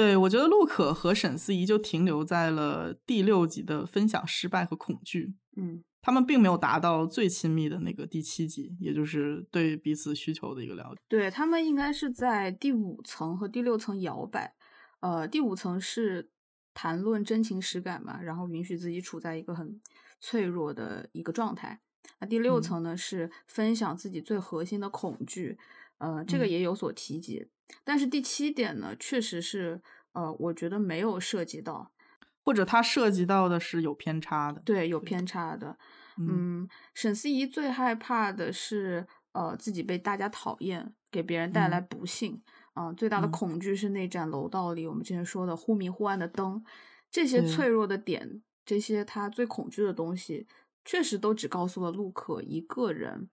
[0.00, 11.02] 对，我觉得陆可和沈思怡就停留在了第六集的分享失败和恐惧，嗯，他们并没有达到最亲密的那个第七集，也就是对彼此需求的一个了解。
[11.06, 14.54] 对他们应该是在第五层和第六层摇摆，
[15.00, 16.30] 呃，第五层是
[16.72, 19.78] 谈论真情实感嘛，然后允许自己处在一个很
[20.18, 21.78] 脆弱的一个状态。
[22.20, 25.58] 那第六层呢是分享自己最核心的恐惧，
[25.98, 27.48] 呃，这个也有所提及。
[27.84, 29.80] 但是第七点呢，确实是，
[30.12, 31.92] 呃，我觉得没有涉及到，
[32.44, 35.78] 或者它涉及到的是有偏差的，对，有偏差的。
[36.18, 42.42] 嗯，沈思怡最害怕的是，呃，自己被大家讨厌，给别人带来不幸。
[42.74, 46.62] 嗯，最大的恐惧是那盏楼道里我们之前说的忽明忽暗的灯，
[47.10, 50.46] 这些脆弱的点，这些他最恐惧的东西，
[50.84, 53.28] 确实都只告诉了陆可一个人。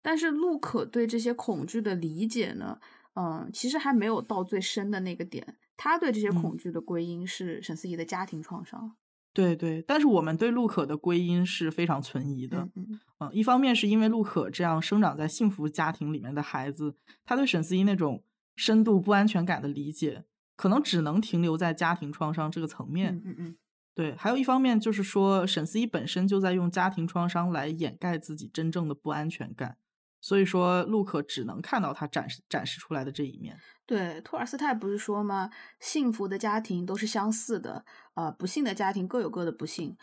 [0.00, 2.80] 但是陆可对这些恐惧的理解呢？
[3.14, 5.56] 嗯，其实还没有到最深的那个点。
[5.76, 8.96] 他对这些恐惧的归因是沈思怡的家庭创伤。
[9.32, 12.68] 对对，但是我们对陆可的归因是非常存疑的。
[12.74, 18.24] 嗯嗯，一方面是因为陆可这样生长在幸福家庭里面的孩子，他对沈思怡那种
[18.56, 20.24] 深度不安全感的理解，
[20.56, 23.22] 可能只能停留在家庭创伤这个层面。
[23.24, 23.56] 嗯嗯。
[23.94, 29.76] 对，还有一方面就是说，沈思怡本身就在用家庭创伤来掩盖自己真正的不安全感。
[30.20, 33.58] 所以说，陆可只能看到他展示展示出来的这一面。
[33.86, 35.50] 对，托尔斯泰不是说吗？
[35.80, 39.96] 幸福的家庭都是相似的，呃，不幸的家庭各有各的不幸。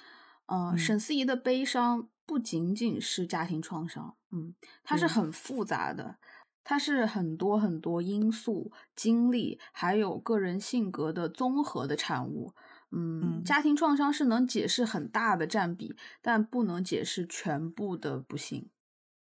[0.47, 6.17] 嗯，沈思怡的悲伤不仅仅是家庭创伤，嗯，它是很复杂的，
[6.63, 12.53] 它是很多很多因素、经历还有个人性格的综合的产物。
[12.91, 18.69] 嗯，家庭创伤是能解释很大的占比，但不能解释全部的不幸。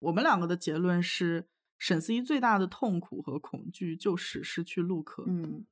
[0.04, 5.24] 我们两个的结论是，沈思怡最大的痛苦和恐惧就是失去陆可。
[5.28, 5.66] 嗯，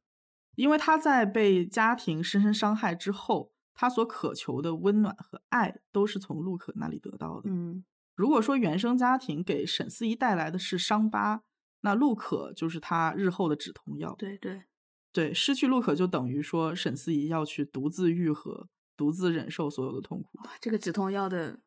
[0.56, 7.50] 因为他在被家庭深深伤害之后，他所渴求的温暖和爱都是从陆可那里得到的。
[7.50, 7.84] 嗯，
[8.16, 11.44] 如果说原生家庭给沈思怡带来的是伤疤，
[11.82, 14.16] 那陆可就是他日后的止痛药。
[14.18, 14.64] 对对
[15.12, 20.38] 对，失去陆可就等于说沈思怡要去独自愈合，独自忍受所有的痛苦。
[20.46, 21.60] 哇这个止痛药的。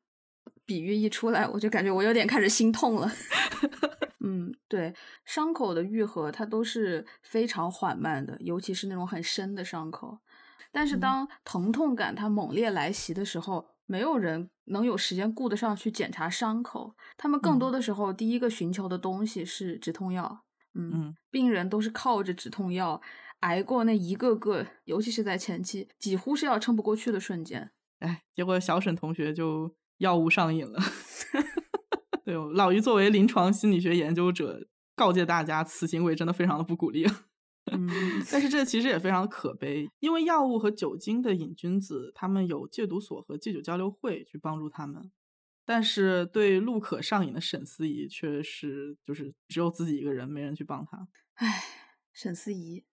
[0.66, 3.12] 比喻一出来，我就感觉我有点开始心痛了。
[4.26, 4.94] 嗯，对，
[5.26, 10.18] 伤口的愈合它都是非常缓慢的，尤其是那种很深的伤口。
[10.72, 16.94] 但是当疼痛感它猛烈来袭的时候，没有人能有时间顾得上去检查伤口。
[17.18, 20.44] 他们更多的时候，第一个寻求的东西是止痛药。
[20.72, 23.02] 嗯，病人都是靠着止痛药
[23.40, 27.70] 挨过那一个个，尤其是在前期，几乎是要撑不过去的瞬间。
[27.98, 29.74] 哎，结果小沈同学就。
[29.98, 30.80] 药物上瘾了，
[32.24, 37.06] 对，老于作为临床心理学研究者，告诫大家，此行为真的非常的不鼓励。
[37.72, 37.88] 嗯，
[38.30, 45.10] 但是这其实也非常可悲，因为药物和酒精的瘾君子，他们有戒毒所和戒酒交流会去帮助他们，
[45.64, 51.08] 但是对陆可上瘾的沈思怡却是就是只有自己一个人，没人去帮他。
[51.36, 51.64] 唉，
[52.12, 52.84] 沈思怡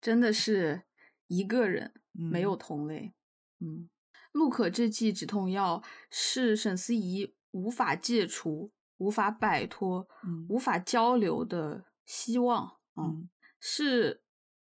[0.00, 0.82] 真的是
[1.28, 3.12] 一个人，没有同类。
[3.60, 3.88] 嗯。
[4.32, 10.06] 陆可这剂止痛药是沈思怡无法戒除、无法摆脱、
[10.48, 12.78] 无法交流的希望。
[12.96, 13.28] 嗯，
[13.60, 14.22] 是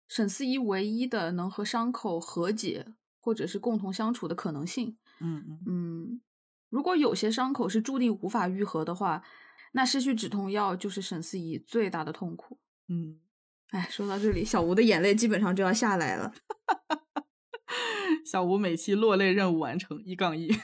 [0.08, 4.98] 沈思怡唯一的能和伤口和解或者是共同相处的可能性。
[5.20, 6.22] 嗯嗯，
[6.70, 9.24] 如果有些伤口是注定无法愈合的话，
[9.72, 12.60] 那失去止痛药就是沈思怡最大的痛苦。
[12.90, 13.20] 嗯，
[13.70, 16.34] 哎，说到这里，小吴的眼泪基本上就要下来了。
[18.26, 20.56] 小吴每期落泪任务完成一杠一。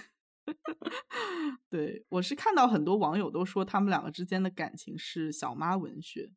[1.70, 6.32] 对我是看到很多网友都说他们两个之间的感情是小妈文学，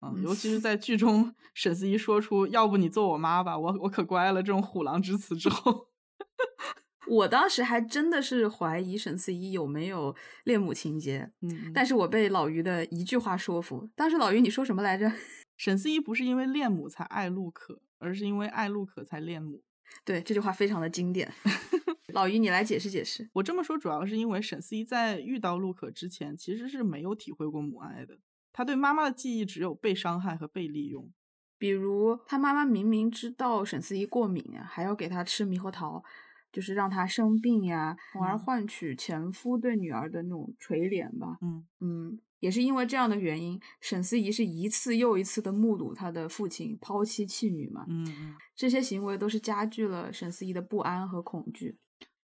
[0.00, 5.88] 嗯，尤其是在剧中沈思怡说出“要不你做我妈吧，我我可乖了”这种虎狼之词之后，
[7.08, 13.90] 我当时还真的是怀疑沈思怡有没有恋母情节，嗯，但是我被老于的一句话说服。
[13.94, 15.12] 当时老于你说什么来着？
[15.58, 19.62] 沈思怡不是因为恋母才爱陆可，而是因为爱陆可才恋母。
[20.04, 21.30] 对，这句话非常的经典。
[22.14, 23.28] 老于，你来解释解释。
[23.34, 28.18] 我这么说主要是因为沈思怡在遇到陆可之前，其实是没有体会过母爱的。
[28.52, 31.12] 她对妈妈的记忆只有被伤害和被利用。
[31.58, 36.02] 比如，她妈妈明明知道沈思怡过敏啊，还要给她吃猕猴桃，
[36.50, 41.36] 就是让她生病呀，从而换取前夫对女儿的那种垂怜吧。
[41.42, 42.20] 嗯嗯。
[42.40, 51.78] 也是因为这样的原因，沈思怡是一次又一次的目睹她的父亲抛妻弃女嘛，嗯嗯，这些行为都是加剧了沈思怡的不安和恐惧。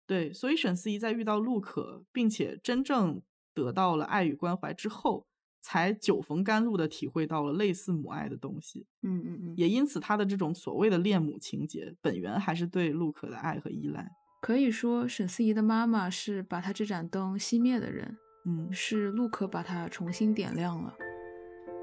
[0.08, 3.22] 对，所以沈思怡在遇到陆可，并且真正
[3.54, 5.26] 得到了爱与关怀之后，
[5.62, 8.86] 才久逢甘露的体会到了类似母爱的东西。
[9.02, 14.08] 嗯嗯嗯，也因此，她的这种所谓的恋母情节，本源还是对陆可的爱和依赖。
[14.42, 18.16] 可以说，沈思怡的妈妈是把她这盏灯熄灭的人。
[18.46, 20.94] 嗯，是陆可把它重新点亮了。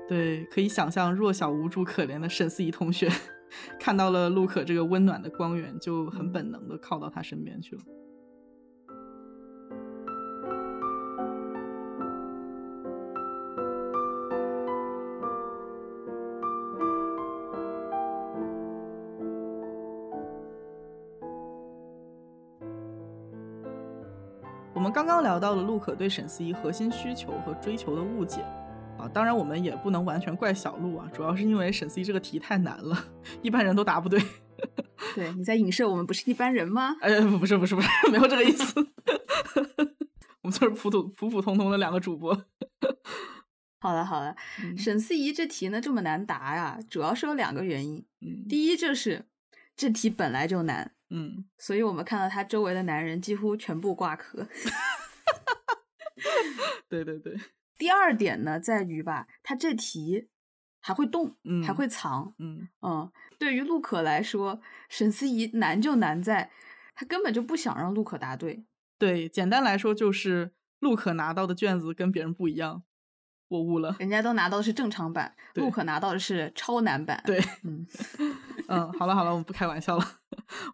[0.09, 3.09] 对，可以想象弱小无助、可怜的沈思怡同学，
[3.81, 7.83] 看到了陆可这个温暖的光源，就很本能的靠到他身边去了。
[24.93, 28.43] 们刚刚聊到了陆可对沈思怡核心需求和追求的误解，
[28.99, 33.07] 啊，当然我们也不能完全怪小陆啊，主要是因为沈思怡这个题太难了，
[33.41, 34.21] 一般人都答不对。
[35.17, 36.95] 对，你在影射我们不是一般人吗？
[37.01, 38.87] 哎，不是不是不是， 没有这个意思。
[40.43, 42.45] 我们就是普普普普通通的两个主播。
[43.81, 44.37] 好了好了，
[44.77, 48.05] 沈思怡这题呢这么难答呀，主要是有两个原因。
[48.47, 49.25] 第一就是
[49.75, 50.93] 这题本来就难。
[51.13, 54.49] 嗯，所以我们看到他周围的男人几乎全部挂科。
[56.89, 57.39] 对对对。
[57.77, 60.29] 第二点呢，在于吧，他这题
[60.81, 63.11] 还会动，嗯，还会藏，嗯嗯。
[63.39, 66.51] 对于陆可来说，沈思怡难就难在，
[66.95, 68.65] 他根本就不想让陆可答对。
[68.99, 72.85] 对，简单来说就是陆可拿到的卷子跟别人不一样。
[73.49, 77.23] 我悟了，人家都拿到的是正常版，陆可拿到的是超难版。
[77.27, 77.87] 对，嗯
[78.69, 80.22] 嗯，好了好了，我们不开玩笑了。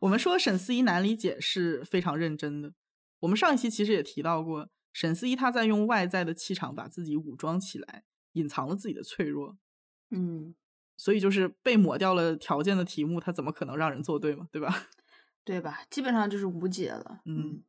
[0.00, 2.72] 我们说沈思怡难理解是非常认真的。
[3.20, 9.56] 我们上一期其实也提到过，沈思怡她在用外在的气场把自己武装起来，隐藏了自己的脆弱。
[10.10, 10.54] 嗯，
[10.96, 14.48] 所以就是被抹掉了条件的题目，他怎么可能让人做对嘛？
[14.50, 14.86] 对吧？
[15.44, 15.80] 对吧？
[15.90, 17.20] 基本上就是无解了。
[17.24, 17.62] 嗯，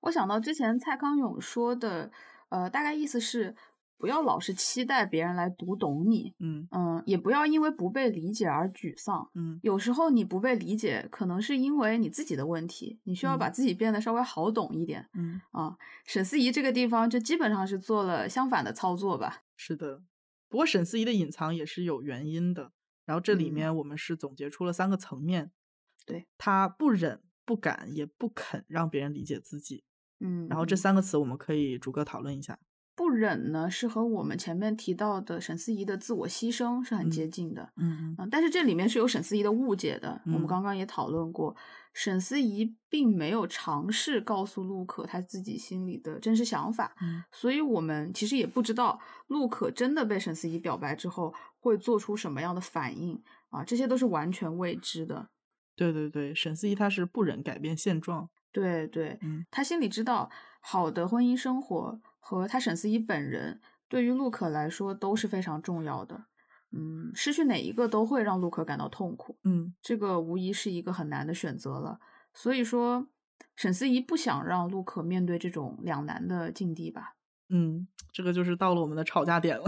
[0.00, 2.10] 我想到之前蔡康永说的，
[2.48, 3.54] 呃，大概意思是。
[3.98, 6.68] 不要老是期待别人来读懂你，嗯。
[6.70, 13.50] 嗯，也不要因为不被理解而沮丧，嗯，有时候你不被理解，可能是因为你自己的问题，你需要把。
[13.56, 15.40] 自己变得稍微好懂一点，嗯。
[15.52, 19.44] 啊，沈思怡这个地方就基本上是做了相反的操作吧。
[19.56, 20.02] 是的，
[20.50, 22.72] 不过沈思怡的隐藏也是有原因的，
[23.06, 25.52] 然后这里面我们是总结出了三个层面，
[26.04, 26.26] 对。
[26.36, 29.84] 他不忍、不敢也不肯让别人理解自己，
[30.20, 32.58] 嗯，然后这三个词我们可以逐个讨论一下。
[32.96, 40.18] 不忍呢，是和我们前面提到的沈思怡的自我牺牲是很接近的，嗯嗯，但是这里面是有沈思怡的误解的。
[40.24, 41.54] 我们刚刚也讨论过，
[41.92, 46.96] 沈思怡并没有尝试告诉陆可他自己心里的真实想法，
[47.30, 55.28] 所以我们其实也不知道陆可真的被沈思怡表白之后会做出什么样的反应啊，这些都是完全未知的。
[55.76, 60.30] 对对对，沈思怡她是不忍改变现状，对对，嗯，他心里知道
[60.62, 62.00] 好的婚姻生活。
[62.28, 66.24] 和他沈思怡本人对于陆可来说都是非常重要的，
[66.72, 72.00] 嗯，失去哪一个都会让陆可感到痛苦，嗯，这个无疑是一个很难的选择了。
[72.34, 73.06] 所以说，
[73.54, 77.14] 沈思怡不想让陆可面对这种两难的境地吧？
[77.48, 79.64] 嗯，这个就是到了我们的吵架点了。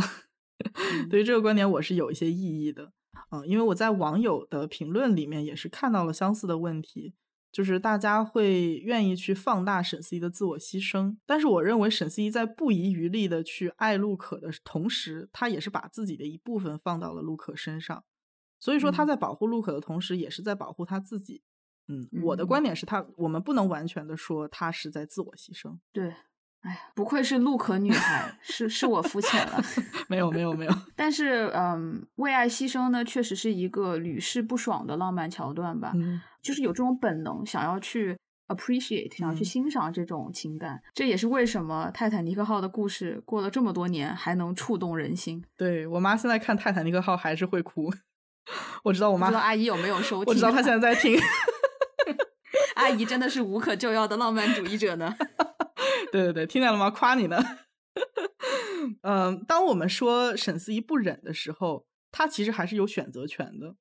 [1.08, 2.90] 对于这个观点，我是有一些异议的，
[3.30, 7.14] 嗯，因为我在网友的评论里面也是看到了相似的问题。
[7.50, 18.04] 就是大家会愿意去放大沈思怡的自我牺牲，但是我认为沈思怡在不遗余力的去爱陆可的同时，她也是把自己的一部分放到了陆可身上，
[18.60, 21.42] 所以说他在保护陆可的同时，也是在保护他自己。
[21.88, 25.78] 嗯，我的观点是他，我们不能完全的说他是在自我牺牲。
[25.90, 26.14] 对，
[26.62, 29.62] 哎呀，不愧是陆可女孩，是是我肤浅了。
[30.08, 35.92] 没有没有没有， 但是嗯，为爱牺牲呢，确实是一个屡试不爽的浪漫桥段吧。
[35.94, 40.80] 嗯就是有这种本能，想要去 appreciate，想要去嗯欣赏这种情感。
[40.94, 45.44] 这也是为什么泰坦尼克号的故事过了这么多年还能触动人心。
[45.56, 47.92] 对我妈现在看《泰坦尼克号》还是会哭，
[48.84, 50.32] 我知道我妈不知道阿姨有没有收听？
[50.32, 51.18] 我知道她现在在听。
[52.76, 55.14] 阿姨真的是无可救药的浪漫主义者呢。
[56.12, 56.90] 对对对，听见了吗？
[56.90, 57.38] 夸你呢。
[59.02, 63.76] 嗯，当我们说沈思怡不忍的时候，她其实还是有选择权的，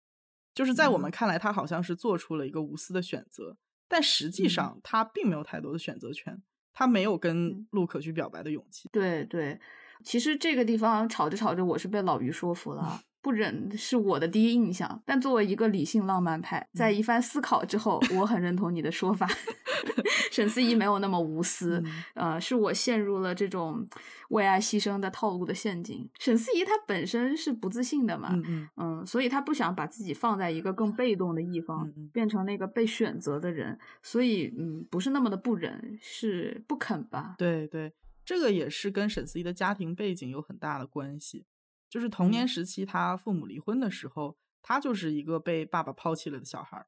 [0.53, 3.57] 就是在我们嗯看来，她好像是做出了一个无私的选择，
[3.87, 6.41] 但实际嗯上她并没有太多的选择权，
[6.73, 8.89] 她没有跟嗯陆可去表白的勇气。
[8.91, 9.59] 对对，
[10.03, 13.01] 其实这个地方吵着吵着，我是被老于说服了。
[13.27, 19.27] 不忍是我的第一印象，但作为一个理性浪漫派，在一番思考之后，我很认同你的说法。
[20.31, 23.85] 沈思怡没有那么无私，嗯呃，是我陷入了这种
[24.29, 26.09] 为爱牺牲的套路的陷阱。
[26.17, 37.35] 沈思怡她本身是不自信的嘛，嗯嗯嗯，所以她不想把自己放在一个更被动的一方，变成那个被选择的人，所以嗯，不是那么的不忍，是不肯吧？
[37.37, 37.91] 对对，
[38.23, 41.43] 这个也是跟沈思怡的家庭背景有很大的关系。
[41.89, 46.87] 就是童年嗯时期，他父母离婚的时候，他就是一个被爸爸抛弃了的小孩儿，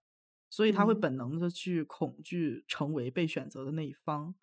[0.50, 4.36] 所以他会嗯本能的去恐惧成为被选择的那一方。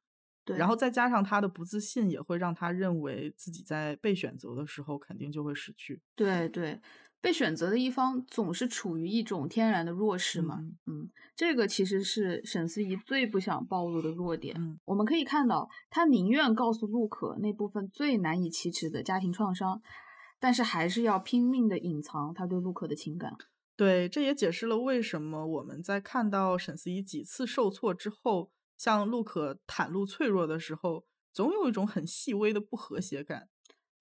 [0.44, 6.00] 对，然后再加上他的不自信，也会让他认为自己在被选择的时候肯定就会失去。
[6.14, 6.80] 对对，
[7.20, 10.59] 被选择的一方总是处于一种天然的弱势嘛。
[10.61, 14.54] 嗯嗯，这个其实是沈思怡最不想暴露的弱点。
[14.57, 19.82] 嗯我们可以看到，他宁愿告诉陆可那部分最难以启齿的家庭创伤，
[20.39, 23.37] 但是还是要拼命的隐藏他对陆可的情感。
[23.76, 33.49] 对，这也解释了为什么我们在看到沈思怡几次受挫之后，向陆可袒露脆弱的时候，总有一种很细微的不和谐感。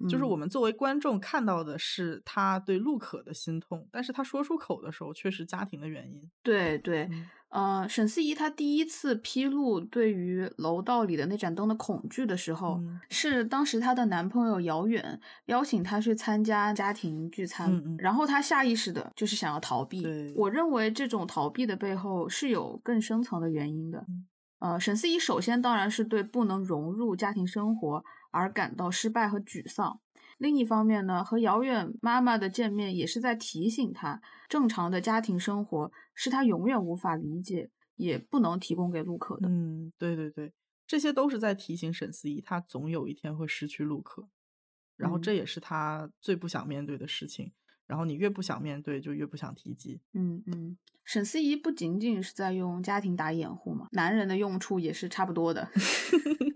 [0.10, 6.22] 就是我嗯们作为观众看到的是他对陆可的心痛，但是他说出口的时候却是家庭的原因。
[6.44, 20.06] 对对，嗯呃，沈思怡她第一次披露对于楼道里的那盏灯的恐惧的时候，嗯是当时她的男朋友姚远邀请她去参加家庭聚餐，然后她下意识的就是想要逃避。
[20.36, 24.00] 我认为这种逃避的背后是有更深层的原因的。
[24.10, 24.26] 嗯
[24.60, 28.04] 呃，沈思怡首先当然是对不能融入家庭生活
[28.36, 30.00] 而感到失败和沮丧。
[30.38, 39.48] 另一方面呢，和遥远妈妈的见面也是在提醒他，正常的家庭生活是他永远无法理解，也不能提供给陆可的。
[39.48, 40.52] 嗯，对对对，
[40.86, 44.28] 这些都是在提醒沈思怡，他总有一天会失去陆可，
[44.98, 47.54] 然后嗯这也是他最不想面对的事情。
[47.88, 50.02] 然后你越不想面对，就越不想提及。
[50.14, 55.70] 嗯嗯，沈思怡不仅仅是在用家庭打掩护嘛，男人的用处也是差不多的。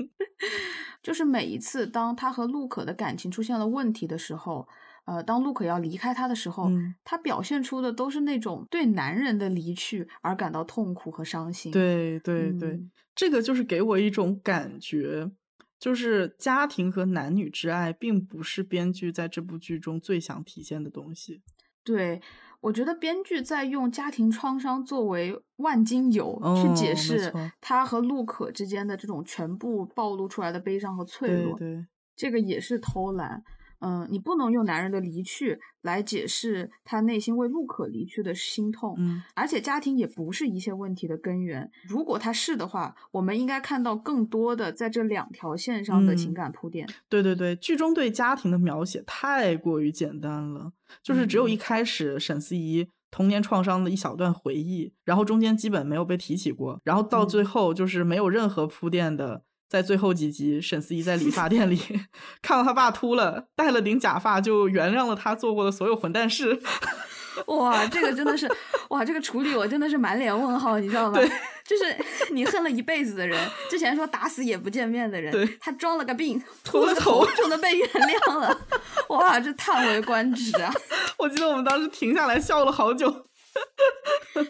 [1.10, 4.68] 就是每一次当他和陆可的感情出现了问题的时候，
[5.06, 11.72] 呃，当陆可要离开他的时候，嗯他表现出的都是那种对男人的离去而感到痛苦和伤心。
[11.72, 15.32] 对对对，嗯这个就是给我一种感觉，
[15.80, 21.42] 就是家庭和男女之爱，并不是编剧在这部剧中最想体现的东西。
[21.84, 22.22] 对，
[22.62, 31.58] 我觉得编剧在用家庭创伤作为万金油去解释他和陆可之间的这种全部暴露出来的悲伤和脆弱。
[31.58, 31.86] 对对，
[32.16, 33.42] 这个也是偷懒。
[33.80, 41.72] 嗯，你不能用男人的离去来解释他内心为陆可离去的心痛，嗯，而且家庭也不是一切问题的根源。
[41.88, 46.88] 如果他是的话，我们应该看到更多的在这两条线上的情嗯感铺垫。
[47.08, 59.44] 对对对，剧中对家庭的描写太过于简单了，就是只有一嗯开始沈思怡童年创伤的一小段回忆，然后中间基本没有被提起过，然后到最嗯后就是没有任何铺垫的。
[59.70, 61.80] 在最后几集，沈思怡在理发店里
[62.42, 66.60] 看到他爸秃了，戴了顶假发，就原谅了他做过的所有混蛋事。
[67.46, 68.52] 哇，这个真的是，
[68.90, 71.18] 哇，这个处理我真的是满脸问号，你知道吗？
[71.18, 71.30] 对，
[71.66, 71.96] 就是
[72.34, 78.60] 你恨了一辈子的人，之前说打死也不见面的人，对他装了个病，秃了头就能被原谅了，
[79.10, 80.74] 哇，这叹为观止啊！
[81.18, 83.28] 我记得我们当时停下来笑了好久。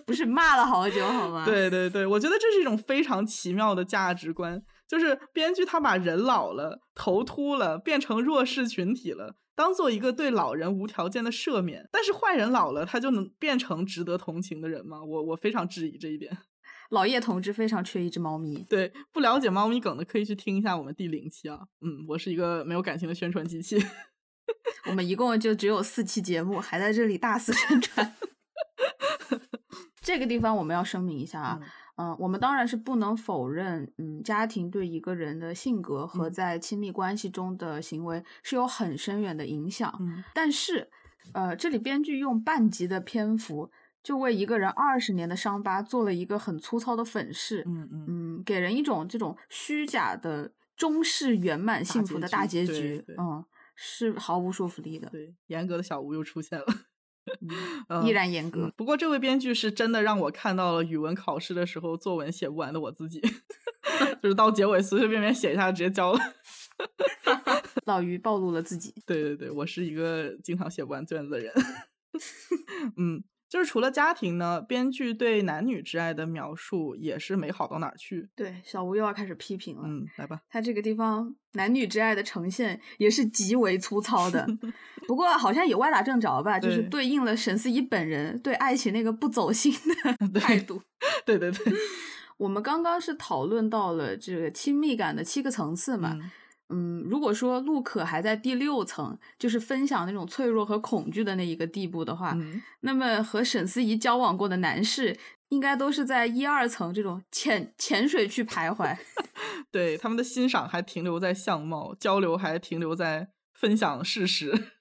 [0.05, 11.87] 不是骂了好久好吗？，对对对，我觉得这是一种非常奇妙的价值观，就是编剧他把人老了、头秃了，变成弱势群体了，当做一个对老人无条件的赦免。
[11.91, 15.03] 但是坏人老了，他就能变成值得同情的人吗？
[15.03, 16.35] 我我非常质疑这一点。
[16.89, 18.65] 老叶同志非常缺一只猫咪。
[18.67, 21.59] 对，不了解猫咪梗的可以去听一下我们第零期啊。
[21.81, 23.77] 嗯，我是一个没有感情的宣传机器。
[24.89, 28.15] 我们一共就只有四期节目，还在这里大肆宣传。
[30.01, 31.67] 这个地方我们要声明一下啊，嗯，
[32.17, 39.93] 我们当然是不能否认，嗯，家庭对一个人的性格和嗯在亲密关系中的行为是有很深远的影响。
[39.99, 40.89] 嗯但是，
[41.33, 43.69] 呃，这里编剧用半集的篇幅，
[44.01, 53.43] 就为一个人二十年的伤疤做了一个很粗糙的粉饰，嗯嗯，嗯，给人一种这种虚假的中式圆满幸福的大结结局嗯，
[53.75, 56.65] 是毫无说服力的，对，严格的小吴又出现了。
[58.05, 58.63] 依然严格。
[58.65, 63.21] 嗯，不过这位编剧是真的让我看到了语文考试的时候作文写不完的我自己
[64.21, 66.19] 就是到结尾随随便便写一下直接交了。
[67.85, 71.51] 老于暴露了自己，对对对，我是一个经常写不完卷子的人。
[72.97, 78.29] 嗯，就是除了家庭呢，编剧对男女之爱的描述也是没好到哪儿去。
[78.35, 79.81] 对，小吴又要开始批评了。
[79.85, 80.39] 嗯，来吧。
[80.49, 84.47] 他这个地方男女之爱的呈现也是极为粗糙的，
[85.07, 89.73] 不过好像也歪打正着吧，就是对对应了沈思怡本人对爱情那个不走心
[90.31, 90.79] 的 态度。
[91.25, 91.73] 对 对对，
[92.37, 96.31] 我们刚刚是讨论到了这个亲密感的七个层次嘛，嗯
[96.69, 105.17] 嗯，如果说陆可还在第六层，就是分享那种脆弱和恐惧的那一个地步的话，嗯，那么和沈思怡交往过的男士，
[105.49, 108.95] 应该都是在一二层这种浅浅水区徘徊。
[109.71, 114.78] 对，他们的欣赏还停留在相貌，交流还停留在分享事实。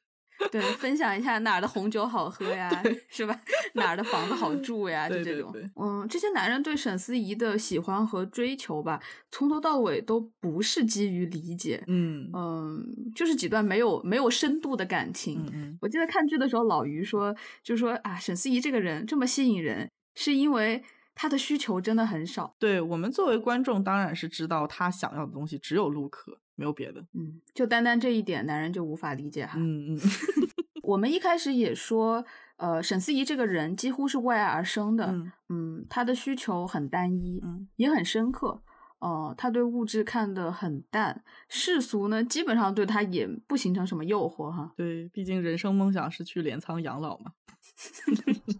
[0.50, 2.70] 对，分享一下哪儿的红酒好喝呀，
[3.08, 3.38] 是吧？
[3.74, 5.50] 哪儿的房子好 住呀，就这种。
[5.52, 15.44] 对对对嗯，这些男人对沈思怡的喜欢和追求吧，从头到尾都不是基于理解，嗯嗯，就是几段没有没有深度的感情。
[15.46, 20.82] 嗯嗯，我记得看剧的时候，老于说，就说啊，沈思怡这个人这么吸引人，是因为
[21.14, 22.54] 他的需求真的很少。
[22.58, 27.00] 对我们作为观众当然是知道他想要的东西只有陆可，没有别的。
[27.14, 29.54] 嗯，就单单这一点，男人就无法理解哈。
[29.56, 29.98] 嗯嗯
[30.82, 32.24] 我们一开始也说，
[32.56, 38.62] 呃，沈思怡这个人几乎是为爱而生的，嗯嗯，她的需求很单一，嗯也很深刻。
[39.00, 44.72] 呃，她对物质看得很淡，世俗呢，基本上对她也不形成什么诱惑哈。
[44.76, 47.32] 对，毕竟人生梦想是去镰仓养老嘛。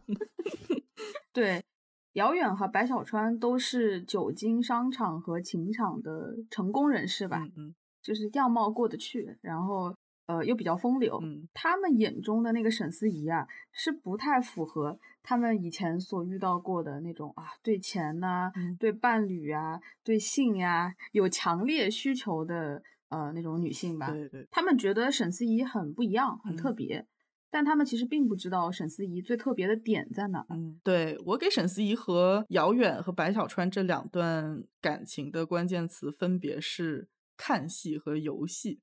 [1.33, 1.65] 对，
[2.13, 9.95] 姚远和白小川都是久经商场和情场的成功人士吧，嗯嗯就是样貌过得去，然后
[10.27, 11.19] 呃又比较风流。
[11.23, 24.11] 嗯他们眼中的那个沈思怡啊，是不太符合他们以前所遇到过的那种啊，对钱呐、嗯对伴侣啊、对性呀、有强烈需求的呃那种女性吧。
[24.11, 27.07] 对对，他们觉得沈思怡很不一样，很特嗯别，
[27.51, 30.47] 但他们其实并不知道沈思怡最特别的点在哪儿。
[30.51, 37.09] 嗯，对我给沈思怡和姚远和白小川这两段感情的关键词分别是
[37.39, 38.83] 看戏和游戏。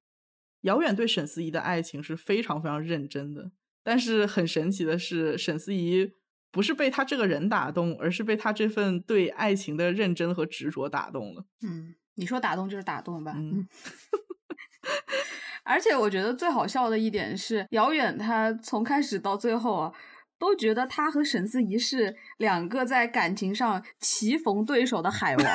[0.62, 3.52] 姚远对沈思怡的爱情是非常非常认真的，
[3.84, 6.14] 但是很神奇的是，沈思怡
[6.52, 11.46] 不是被他这个人打动，而是被他这份对爱情的认真和执着打动了。
[11.62, 13.34] 嗯，你说打动就是打动吧。
[13.36, 13.68] 嗯
[15.64, 19.94] 而且我觉得最好笑的一点是，姚远他从开始到最后啊，
[20.40, 25.46] 都觉得他和沈思怡是两个在感情上棋逢对手的海王，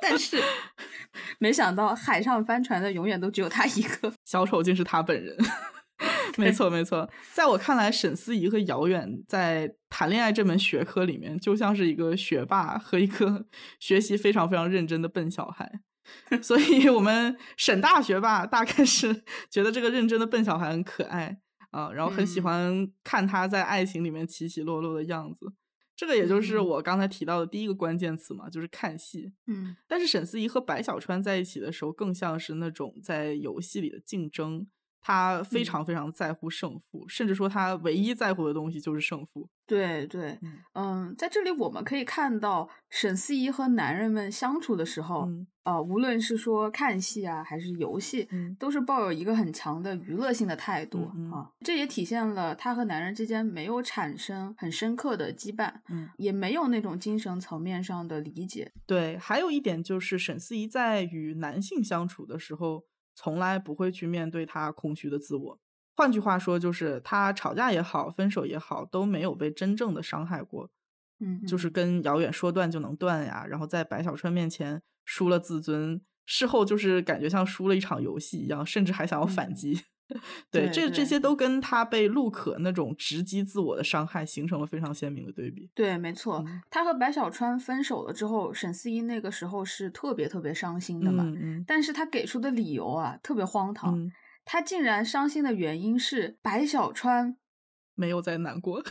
[0.00, 0.40] 但是
[1.38, 4.12] 没想到海上帆船的永远都只有他一个。
[4.24, 5.36] 小丑竟是他本人。
[6.36, 7.08] 没错，没错。
[7.32, 13.46] 在我看来，沈思怡和姚远在谈恋爱这门学科里面，就像是一个学霸和一个
[13.78, 15.70] 学习非常非常认真的笨小孩。
[16.42, 21.38] 所以，我们沈大学霸大概是觉得这个认真的笨小孩很可爱
[21.70, 25.52] 啊，然后很喜嗯欢看他在爱情里面起起落落的样子。
[26.02, 29.32] 这个也就是嗯我刚才提到的第一个关键词嘛，就是看戏。
[29.46, 34.66] 嗯但是沈思怡和白小川在一起的时候，更像是那种在游戏里的竞争。
[35.02, 39.48] 他非嗯常非常在乎胜负，甚至说他唯一在乎的东西就是胜负。
[39.66, 51.48] 对对，嗯嗯，在这里我们可以看到沈思怡和男人们相处的时候，嗯呃，无论是说看戏啊，还是游戏，嗯都是抱有一个很强的娱乐性的态度、啊。
[51.64, 58.70] 这也体现了他和男人之间没有产生很深刻的羁绊，嗯，也没有那种精神层面上的理解。
[58.86, 59.16] 对。
[59.16, 62.84] 还有一点就是，沈思怡在与男性相处的时候，
[63.14, 65.60] 从来不会去面对他空虚的自我。
[65.94, 70.70] 换句话说，就是他吵架也好，分手也好，都没有被真正的伤害过。
[71.20, 79.74] 嗯，就是跟遥远说断就能断呀，然后在白小川面前输了自尊，事后就是感觉像输了一场游戏一样，甚至还想要反嗯击。
[79.74, 79.82] 对，
[80.50, 85.70] 对这这些都跟他被陆可那种直击自我的伤害形成了非常鲜明的对比。
[85.74, 86.42] 对，没错。
[86.46, 91.24] 嗯他和白小川分手了之后，沈思怡那个时候是特别特别伤心的嘛。
[91.24, 93.98] 嗯嗯但是他给出的理由啊，特别荒唐。
[93.98, 94.10] 嗯，
[94.44, 97.36] 他竟然伤心的原因是白小川
[97.94, 98.82] 没有再难过。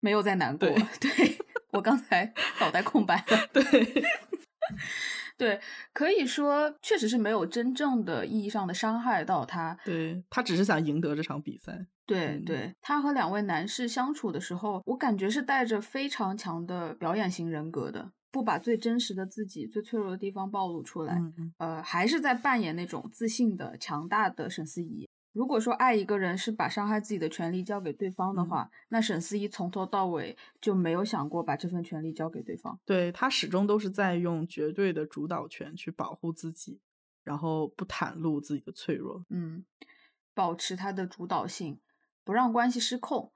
[0.00, 0.68] 没有再难过。
[1.00, 1.38] 对对
[1.72, 3.48] 我刚才脑袋空白了。
[3.52, 3.62] 对，
[5.36, 5.60] 对，
[5.92, 9.76] 可以说确实是没有真正的意义上的伤害到他。
[9.84, 11.86] 对他只是想赢得这场比赛。
[12.06, 21.20] 对对，他和两位男士相处的时候，我感觉是带着非常强的表演型人格的，不把最真实的自己、最脆弱的地方暴露出来。
[21.58, 25.08] 呃，还是在扮演那种自信的、强大的沈思怡。
[25.36, 32.80] 如果说爱一个人是把伤害自己的权利交给对方的话，那沈思怡从头到尾就没有想过把这份权利交给对方。
[32.86, 36.80] 对他始终都是在用绝对的主导权去保护自己，
[37.22, 39.26] 然后不袒露自己的脆弱。
[39.28, 39.62] 嗯，
[40.32, 41.80] 保持他的主导性，
[42.24, 43.30] 不让关系失控。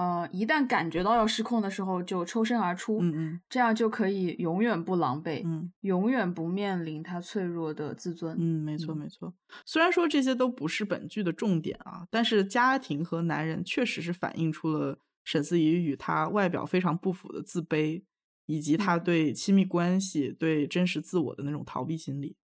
[0.00, 8.34] 呃，一旦感觉到要失控的时候，就抽身而出，嗯嗯这样就可以永远不狼狈，嗯永远不面临他脆弱的自尊。
[8.38, 9.34] 嗯，没错嗯没错。
[9.66, 18.02] 虽然说这些都不是本剧的重点啊，但是家庭和男人确实是反映出了沈思怡与他外表非常不符的自卑，
[18.46, 22.28] 以及她嗯对亲密关系、对真实自我的那种逃避心理。
[22.28, 22.36] 嗯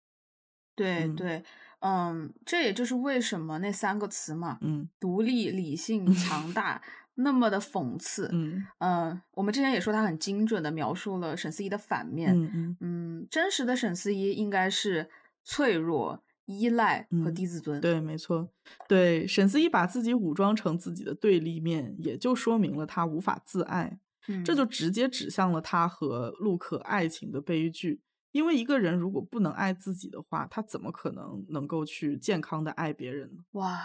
[0.78, 1.42] 对对，
[1.80, 6.82] 嗯，这也就是为什么那三个词嘛，嗯独立、理性、强大，
[7.16, 8.30] 那么的讽刺。
[8.32, 12.34] 嗯嗯，我们之前也说他很精准的描述了沈思怡的反面。
[12.34, 15.10] 嗯嗯嗯，真实的沈思怡应该是
[15.44, 17.80] 脆弱、依赖和嗯低自尊。
[17.82, 18.50] 对，没错，
[18.88, 28.02] 对沈思怡把自己武装成自己的对立面，也就说明了她无法自爱，嗯，这就直接指向了她和陆可爱情的悲剧。
[28.32, 33.44] 因为一个人如果不能爱自己的话，他怎么可能能够去健康的爱别人呢？
[33.52, 33.82] 哇，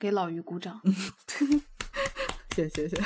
[0.00, 0.80] 给老于鼓掌。
[2.54, 3.02] 谢谢谢谢。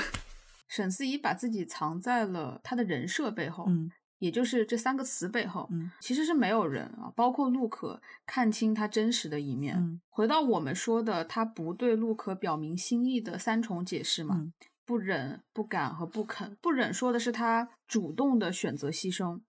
[0.69, 9.77] 沈思怡把自己藏在了他的人设背后，嗯也就是这三个词背后，嗯其实是没有人啊，包括陆可看清他真实的一面。
[9.79, 14.53] 嗯回到我们说的，他不对陆可表明心意的三重解释嘛，嗯
[14.85, 16.57] 不忍、不敢和不肯。
[16.61, 19.41] 不忍说的是他主动的选择牺牲，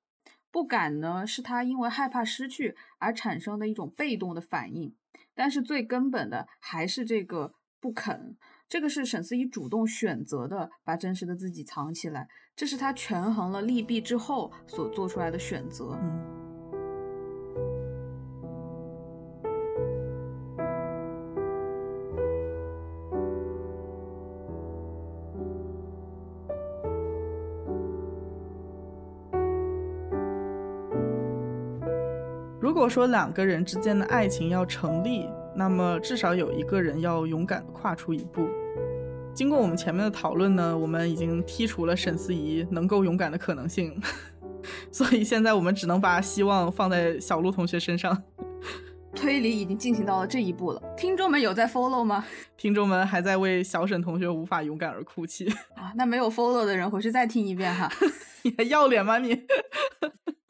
[0.49, 4.95] 不敢呢是他因为害怕失去而产生的一种被动的反应。
[5.33, 8.37] 但是最根本的还是这个不肯，
[8.69, 15.97] 这个是沈思怡主动选择的，把真实的自己藏起来，这是他权衡了利弊之后所做出来的选择。
[15.99, 16.19] 嗯
[32.61, 38.47] 如果说两个人之间的爱情要成立，那么至少有一个人要勇敢的跨出一步。
[39.33, 43.99] 经过我们前面的讨论呢，我们已经剔除了沈思怡能够勇敢的可能性，
[44.91, 48.23] 所以现在我们只能把希望放在小鹿同学身上。
[49.15, 52.25] 推理已经进行到了这一步了，听众们有在 follow 吗？
[52.57, 57.89] 听众们还在为小沈同学无法勇敢而哭泣， 啊，那没有 follow 的人回去再听一遍哈。
[58.43, 59.45] 你还要脸吗你？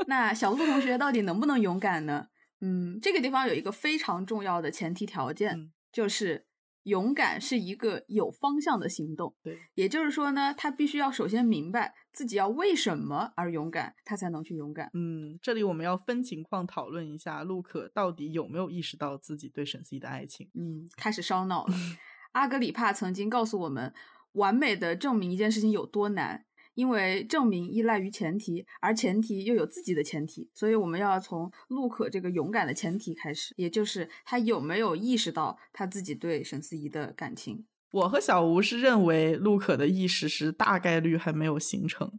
[0.08, 2.28] 那小鹿同学到底能不能勇敢呢？
[2.62, 6.46] 嗯，这个地方有一个非常重要的前提条件，嗯就是
[6.84, 9.36] 勇敢是一个有方向的行动。
[9.44, 14.90] 对，也就是说呢，他必须要首先明白自己要为什么而勇敢，他才能去勇敢。
[14.94, 20.50] 嗯，这里我们要分情况讨论一下，陆可到底有没有意识到自己对沈思怡的爱情？
[20.54, 21.74] 嗯，开始烧脑了。
[22.34, 23.94] 阿格里帕曾经告诉我们，
[24.34, 26.46] 完美的证明一件事情有多难，
[26.80, 37.66] 因为证明依赖于前提，而前提又有自己的前提，所以我们要从陆可这个勇敢的前提开始，也就是他有没有意识到他自己对沈思怡的感情。
[37.92, 42.10] 我和小吴是认为陆可的意识是大概率还没有形成。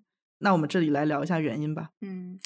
[0.41, 1.93] 那我们这里来聊一下原因吧。
[2.03, 2.39] 嗯，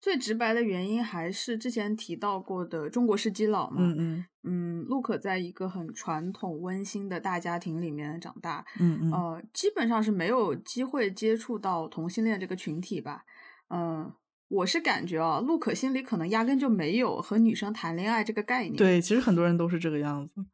[0.00, 3.76] 最直白的原因还是之前提到过的中国式基佬嘛。
[3.80, 13.24] 嗯嗯嗯，陆可在一个很传统温馨的大家庭里面长大，嗯嗯呃，基本上是没有机会接触到同性恋这个群体吧。
[13.68, 14.10] 嗯、
[14.48, 20.46] 我是感觉啊，陆可心里可能压根就没有和女生谈恋爱这个概念。，对，其实很多人都是这个样子。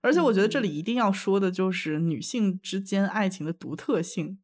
[0.00, 4.38] 而且我觉得这嗯里一定要说的就是女性之间爱情的独特性。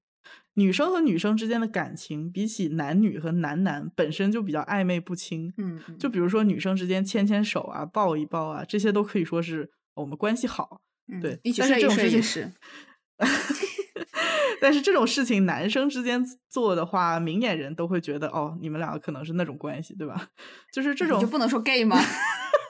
[0.57, 5.52] 女生和女生之间的感情，比起男女和男男本身就比较暧昧不清。
[5.59, 10.80] 嗯，嗯就比如说女生之间牵牵手啊、抱一抱啊，这些都可以说是我们关系好。
[11.09, 12.52] 嗯对一起但是这种事情是。
[14.61, 20.28] 但是这种事情男生之间做的话，明眼人都会觉得哦，你们两个可能是那种关系，对吧？
[20.72, 21.96] 就是这种你就不能说 gay 吗？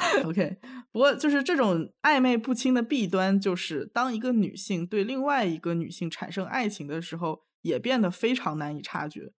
[0.24, 0.58] OK，
[0.92, 9.32] 不过就是这种暧昧不清的弊端，就是当一个女性对另外一个女性产生爱情的时候，也变得非常难以察觉。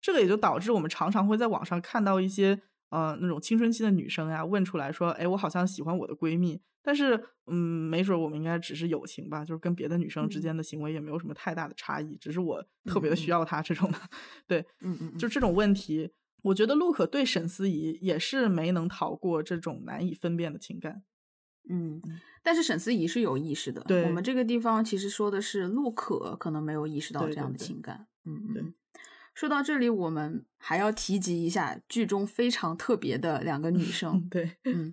[0.00, 13.98] 这个也就导致我们常常会在网上看到一些呃那种青春期的女生呀问出来说，哎，我好像喜欢我的闺蜜，但是嗯，没准我们应该只是友情吧，就是跟别的女生之间的行为也没有什么太大的差异，只是我特别的需要她这种的，
[14.48, 16.10] 对，嗯嗯，就这种问题，
[16.42, 21.02] 我觉得陆可对沈思怡也是没能逃过这种难以分辨的情感。
[21.68, 22.00] 嗯，
[22.42, 23.80] 但是沈思怡是有意识的。
[23.82, 28.06] 对，我们这个地方其实说的是陆可可能没有意识到这样的情感。
[28.24, 28.74] 嗯嗯。
[29.32, 34.26] 说到这里，我们还要提及一下剧中非常特别的两个女生。
[34.28, 34.92] 对，嗯，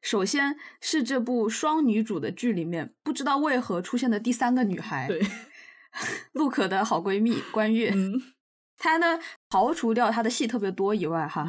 [0.00, 5.06] 首先是这部双女主的剧里面，不知道为何出现的第三个女孩。
[5.06, 5.20] 对，
[6.32, 7.90] 陆可的好闺蜜关悦。
[7.94, 8.20] 嗯。
[8.78, 9.18] 她呢，
[9.48, 11.46] 刨除掉他的戏特别多以外，哈。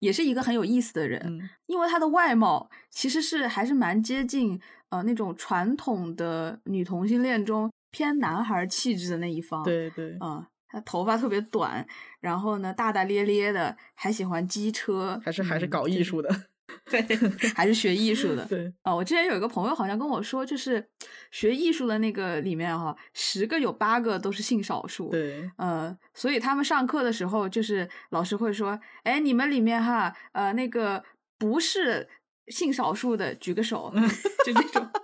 [0.00, 4.60] 也是一个很有意思的人，因为他的外貌其实是还是蛮接近
[4.90, 9.64] 呃那种传统的女同性恋中偏男孩气质的那一方。
[9.64, 11.84] 对对，嗯，他头发特别短，
[12.20, 16.28] 然后呢大大咧咧的，还喜欢机车，还是还是搞艺术的。
[16.90, 17.02] 对，
[17.54, 18.44] 还是学艺术的。
[18.48, 20.86] 对啊，我之前有一个朋友好像跟我说，就是
[21.30, 25.08] 学艺术的那个里面哈，十个有八个都是性少数。
[25.10, 31.02] 对，呃，所以他们上课的时候，就是老师会说，哎，你们里面哈，呃，那个
[31.38, 32.08] 不是
[32.48, 33.92] 性少数的举个手，
[34.44, 34.88] 就这种。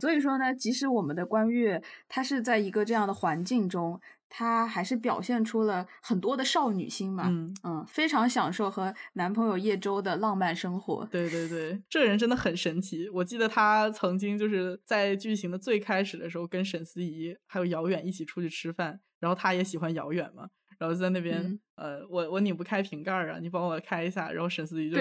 [0.00, 4.00] 所以说呢，即使我们的关悦，他是在一个这样的环境中。
[4.34, 11.06] 她还是表现出了很多的少女心嘛，嗯嗯，非常享受和男朋友叶舟的浪漫生活。
[11.10, 13.06] 对对对，这个人真的很神奇。
[13.10, 24.32] 我记得她曾经就是在剧情的最开始的时候，跟沈思怡还有姚远一起出去吃饭，然后她也喜欢姚远嘛，然后在那边，呃，我我拧不开瓶盖啊，你帮我开一下。
[24.32, 24.96] 然后沈思怡就，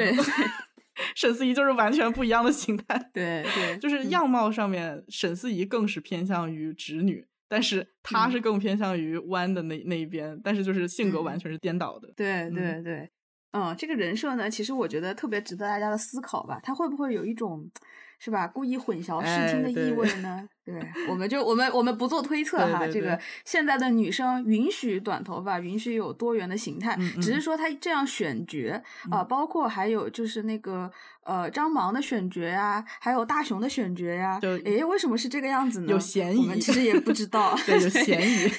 [1.15, 3.09] 沈思怡就是完全不一样的形态。
[3.13, 7.25] 对对，就是样貌上面，沈思怡更是偏向于直女。
[7.51, 12.07] 但是他是更偏向于弯的那那一边，但是就是性格完全是颠倒的。
[12.15, 13.11] 对对对，
[13.51, 16.61] 嗯，这个人设呢，其实我觉得特别值得大家的思考吧。
[16.63, 17.69] 他会不会有一种？
[18.23, 18.47] 是吧？
[18.47, 20.47] 故意混淆视听的意味呢？
[20.63, 22.87] 对，我们 就我们我们不做推测哈。
[22.87, 30.91] 这个现在的女生允许短头发，允许有多元的形态，只是说她这样选角啊，包括还有就是那个
[31.23, 34.39] 呃张芒的选角呀，还有大雄的选角呀。
[34.63, 35.87] 诶，为什么是这个样子呢？
[35.89, 37.57] 有嫌疑，我们其实也不知道。
[37.65, 38.51] 对，有嫌疑，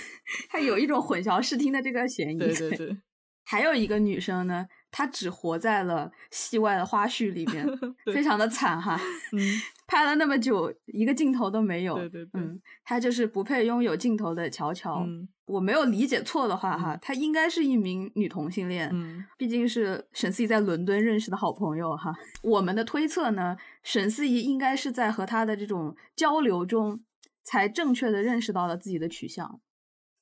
[0.51, 2.39] 他有一种混淆视听的这个嫌疑。
[2.39, 2.97] 对对对。
[3.45, 4.67] 还有一个女生呢。
[4.93, 7.67] 他只活在了戏外的花絮里面，
[8.15, 8.95] 非常的惨哈。
[9.33, 9.41] 嗯，
[9.89, 11.97] 拍了那么久，一个镜头都没有。
[11.97, 15.05] 对对对，嗯，他就是不配拥有镜头的乔乔。
[15.47, 18.89] 我没有理解错的话哈，她应该是一名女同性恋。
[18.93, 22.15] 嗯，毕竟是沈思怡在伦敦认识的好朋友哈。
[22.45, 27.01] 我们的推测呢，沈思怡应该是在和他的这种交流中，
[27.43, 29.61] 才正确的认识到了自己的取向。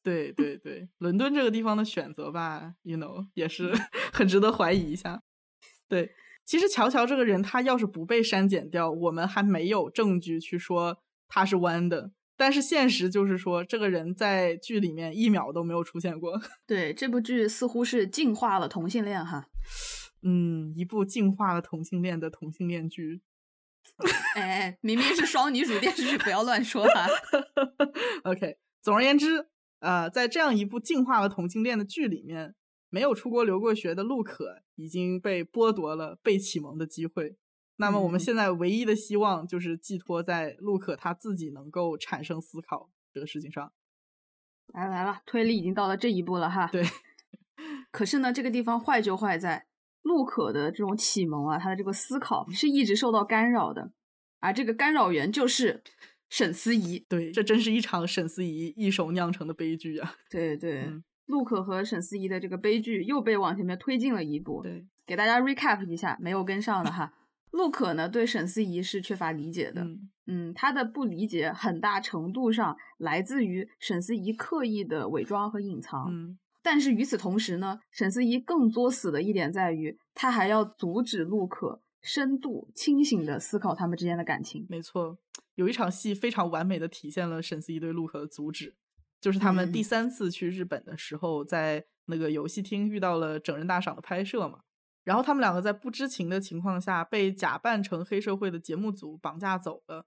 [0.02, 3.72] 对对对，伦敦这个地方的选择吧，you know，也是
[4.12, 5.22] 很值得怀疑一下。
[5.88, 6.12] 对，
[6.44, 12.12] 其实乔乔这个人，他要是不被删减掉，我们还没有证据去说他是弯的。
[12.36, 16.40] 但是现实就是说，这个人在剧里面一秒都没有出现过。
[16.66, 19.48] 对，这部剧似乎是净化了同性恋哈。
[20.22, 23.20] 嗯，一部净化了同性恋的同性恋剧。
[24.36, 27.06] 哎，明明是双女主电视剧，不要乱说哈。
[28.24, 29.46] OK，总而言之。
[29.80, 32.54] 呃，在这样一部净化了同性恋的剧里面，
[32.88, 37.36] 没有出国留过学的陆可已经被剥夺了被启蒙的机会。
[37.76, 43.72] 那么我们现在唯一的希望就是寄托在陆可他自己能够产生思考这个事情上。
[44.68, 46.66] 来了来了，推理已经到了这一步了哈。
[46.66, 46.84] 对。
[47.90, 49.66] 可是呢，这个地方坏就坏在
[50.02, 53.92] 陆可的这种启蒙啊，他的这个思考是一直受到干扰的，
[54.40, 55.82] 而这个干扰源就是。
[56.30, 60.14] 沈思怡，对，这真是一场沈思怡一手酿成的悲剧啊！
[60.30, 60.88] 对对，
[61.26, 64.62] 陆可和沈思怡的这个悲剧又被往前面推进了一步。
[64.62, 67.12] 对，给大家 recap 一下，没有跟上的哈。
[67.50, 69.84] 陆可呢，对沈思怡是缺乏理解的。
[70.26, 76.06] 嗯，他的不理解很大程度上来自于沈思怡刻意的伪装和隐藏。
[76.08, 84.64] 嗯，但是与此同时呢，沈思怡更作死的一点在于，他还要阻止陆可深度清醒的思考他们之间的感情。
[84.68, 85.18] 没错。
[85.60, 88.74] 有一场戏非常完美的体现了沈思怡对陆可的阻止，
[89.20, 94.60] 就是他们第三次去日本的时候，在那个游戏厅遇到了整人大赏的拍摄嘛，
[95.04, 100.06] 然后他们两个在不知情的情况下被假扮成黑社会的节目组绑架走了，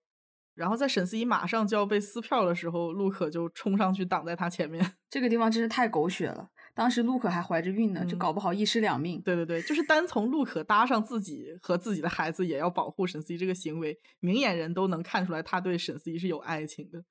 [0.56, 6.50] 然后在沈思怡马上就要被撕票的时候，陆可就冲上去挡在他前面，这个地方真是太狗血了。
[6.76, 9.22] 当时陆可还怀着孕呢，就搞不好一尸两命。
[9.22, 17.04] 对对对，就是单从陆可搭上自己和自己的孩子也要保护沈思怡这个行为，明眼人都能看出来他对沈思怡是有爱情的。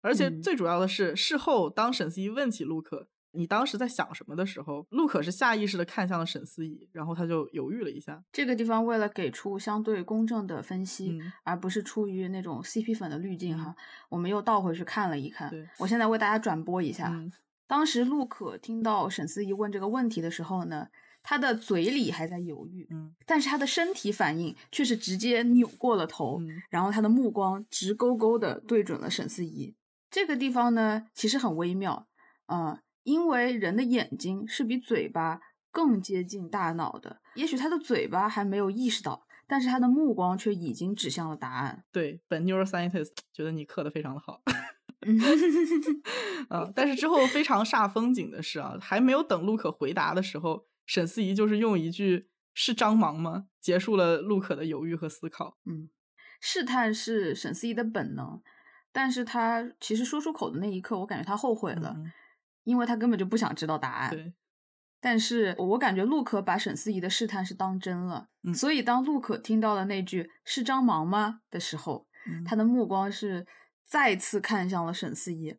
[0.00, 8.22] 而且最主要的是，事后当沈思怡问起陆可，你当时在想什么的时候，陆可是下意识的看向了沈思怡，然后他就犹豫了一下。
[8.32, 13.74] 这个地方为了给出相对公正的分析，嗯而不是出于那种 CP 粉的滤镜哈，
[14.08, 15.68] 我们又倒回去看了一看对。
[15.78, 17.30] 我现在为大家转播一下，嗯
[17.70, 20.88] 当时陆可听到沈思怡问这个问题的时候呢，
[21.22, 29.76] 他的嘴里还在犹豫，嗯但是他的身体反应却是直接扭过了头，嗯然后他的目光直勾勾的对准了沈思怡。
[30.10, 32.08] 这个地方呢，其实很微妙，
[32.46, 35.40] 啊、因为人的眼睛是比嘴巴
[35.70, 41.84] 更接近大脑的，也许他的嘴巴还没有意识到，但是他的目光却已经指向了答案。
[41.92, 44.42] 对，本 neuroscientist 觉得你刻的非常的好。
[45.06, 45.18] 嗯
[46.48, 55.58] 啊，但是之后非常煞风景的是啊，还没有等陆可回答的时候，沈思怡就是用一句“是张芒吗”结束了陆可的犹豫和思考。
[55.64, 55.88] 嗯，
[56.40, 58.42] 试探是沈思怡的本能，
[58.92, 62.12] 但是他其实说出口的那一刻，我感觉他后悔了，嗯
[62.64, 64.10] 因为他根本就不想知道答案。
[64.10, 64.34] 对，
[65.00, 68.54] 但是我感觉陆可把沈思怡的试探是当真了，嗯。
[68.54, 72.44] 所以当陆可听到了那句“是张芒吗”的时候，嗯。
[72.44, 73.46] 他的目光是
[73.90, 75.56] 再次看向了沈思怡。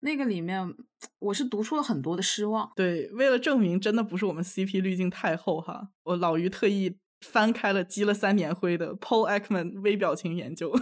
[0.00, 0.74] 那个里面，
[1.18, 2.72] 我是读出了很多的失望。
[2.74, 10.74] 对，为了证明真的不是我们 CP 滤镜太厚哈，我老于特意翻开了积了三年灰的 Paul Ekman 微表情研究。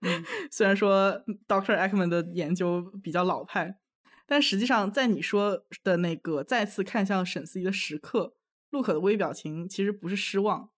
[0.00, 3.78] 嗯 虽然说 Doctor Ekman 的研究比较老派，
[4.26, 8.36] 但实际上在你说的那个再次看向沈思怡的时刻，
[8.70, 10.70] 陆可的微表情其实不是失望，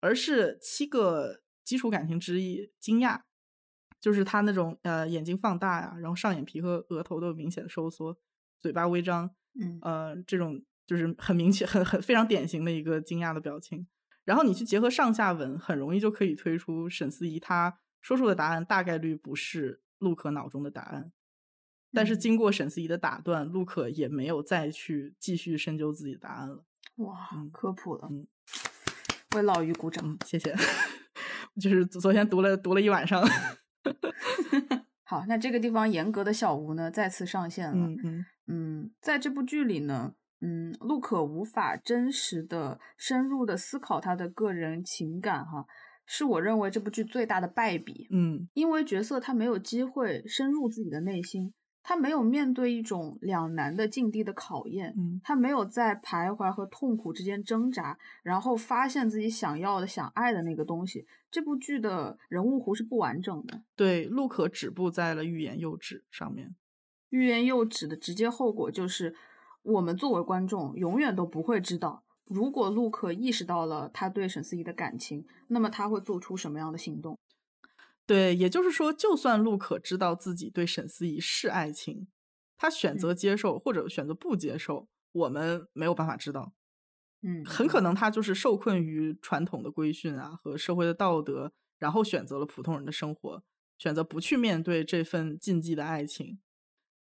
[0.00, 3.22] 而是七个基础感情之一惊讶，
[4.00, 8.16] 就是他那种呃眼睛放大呀，然后上眼皮和额头都有明显的收缩，
[8.58, 9.30] 嘴巴微张，
[9.60, 13.86] 嗯呃，这种就是很明显、很很非常典型的一个惊讶的表情。
[14.24, 21.12] 然后你去结合上下文，很容易就可以推出沈思怡她说出的答案大概率不是陆可脑中的答案。
[21.92, 26.64] 但是嗯经过沈思怡的打断，陆可也没有再去继续深究自己的答案了。
[26.96, 28.26] 哇，嗯科普了，嗯
[29.34, 30.06] 为老于鼓掌。
[30.06, 30.54] 嗯，谢谢。
[31.60, 33.22] 就是昨天读了读了一晚上。
[35.04, 37.86] 好，那这个地方严格的小吴呢再次上线了。
[37.86, 45.66] 嗯嗯嗯，在这部剧里呢，嗯，陆可无法真实的、深入的思考他的个人情感，哈，
[46.06, 48.06] 是我认为这部剧最大的败笔。
[48.10, 51.52] 嗯因为角色他没有机会深入自己的内心，
[51.82, 61.06] 他没有面对一种两难的境地的考验，嗯他没有在徘徊和痛苦之间挣扎，然后发现自己想要的、想爱的那个东西。
[61.30, 66.54] 这部剧的人物弧是不完整的，对，陆可止步在了欲言又止上面。
[67.08, 69.14] 欲言又止的直接后果就是，
[69.62, 77.18] 我们作为观众永远都不会知道，如果陆可意识到了他对沈思怡的感情，那么他会做出什么样的行动。
[78.10, 82.08] 对，也就是说，就算陆可知道自己对沈思怡是爱情，
[82.58, 86.52] 他选择接受或者选择不接受，我们没有办法知道。
[87.22, 93.44] 嗯，很可能他就是受困于传统的规训啊和社会的道德，然后选择了普通人的生活，
[93.78, 96.40] 选择不去面对这份禁忌的爱情。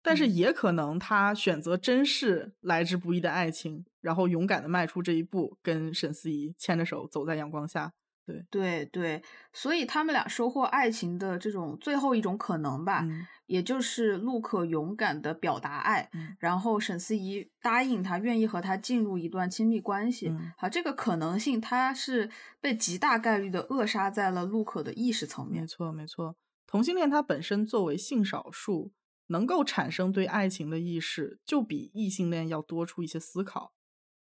[0.01, 7.93] 但是嗯也可能他选择珍视来之不易的爱情，然后勇敢的迈出这一步，跟沈思怡牵着手走在阳光下。
[8.27, 9.23] 对对对，
[9.53, 20.27] 所以他们俩收获爱情的这种最后一种可能吧，嗯也就是陆可勇敢的表达爱，嗯然后沈思怡答应他，愿意和他进入一段亲密关系。
[20.27, 25.61] 嗯好，这个可能性，它是被极大概率的扼杀在了陆可的意识层面。
[25.61, 26.35] 没错，没错。
[26.67, 28.91] 同性恋它本身作为性少数，
[29.27, 33.71] 能够产生对爱情的意识，就比异性恋要多出一些思考。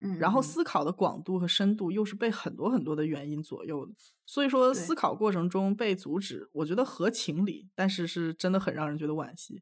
[0.05, 3.93] 嗯，然后嗯思考的广度和深度又是被很多很多的原因左右的，
[4.25, 9.61] 所以说思考过程中被阻止，我觉得合情理，但是是真的很让人觉得惋惜。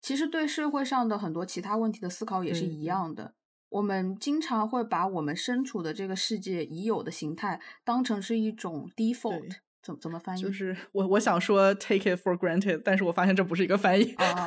[0.00, 3.34] 其实对社会上的很多其他问题的思考也是一样的。
[3.70, 10.40] 我们经常会把我们身处的这个世界已有的形态当成是一种 default，怎么怎么翻译？
[10.40, 14.14] 就是我我想说 take it for granted，但是我发现这不是一个翻译。
[14.14, 14.46] 啊啊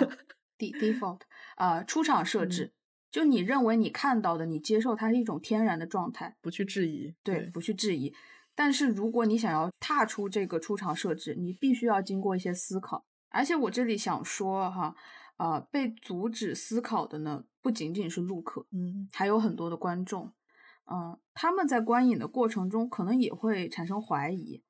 [0.57, 1.19] ，de default
[1.55, 2.73] 啊、出厂设嗯置，
[3.11, 8.13] 就你认为你看到的，你接受它是一种天然的状态，不去质疑，对，不去质疑。
[8.55, 13.05] 但是如果你想要踏出这个出厂设置，你必须要经过一些思考。
[13.29, 14.95] 而且我这里想说哈，
[15.37, 20.31] 呃、被阻止思考的呢，不仅仅是陆可，嗯还有很多的观众，
[20.85, 24.61] 嗯、他们在观影的过程中可能也会产生怀疑。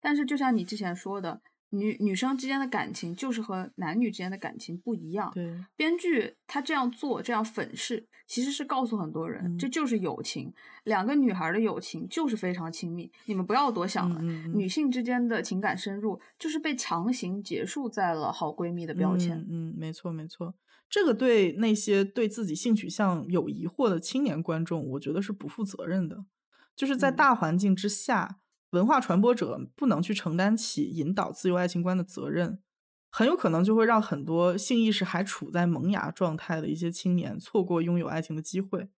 [0.00, 1.40] 但是就像你之前说的，
[1.70, 5.30] 女女生之间的感情就是和男女之间的感情不一样。
[5.34, 10.52] 对，编剧他这样做，这样粉饰，其实是告诉很多人，嗯这就是友情。
[10.84, 14.18] 两个女孩的友情就是非常亲密，你们不要多想了。
[14.20, 19.38] 嗯嗯嗯女性之间的情感深入，就是被强行结束在了好闺蜜的标签。
[19.50, 20.54] 嗯，嗯，没错没错，
[20.88, 26.24] 这个对那些对自己性取向有疑惑的青年观众，我觉得是不负责任的。
[26.74, 28.38] 就是在嗯大环境之下，
[28.70, 32.60] 文化传播者不能去承担起引导自由爱情观的责任，
[33.10, 38.88] 很有可能就会让很多性意识还处在萌芽状态的一些青年错过拥有爱情的机会。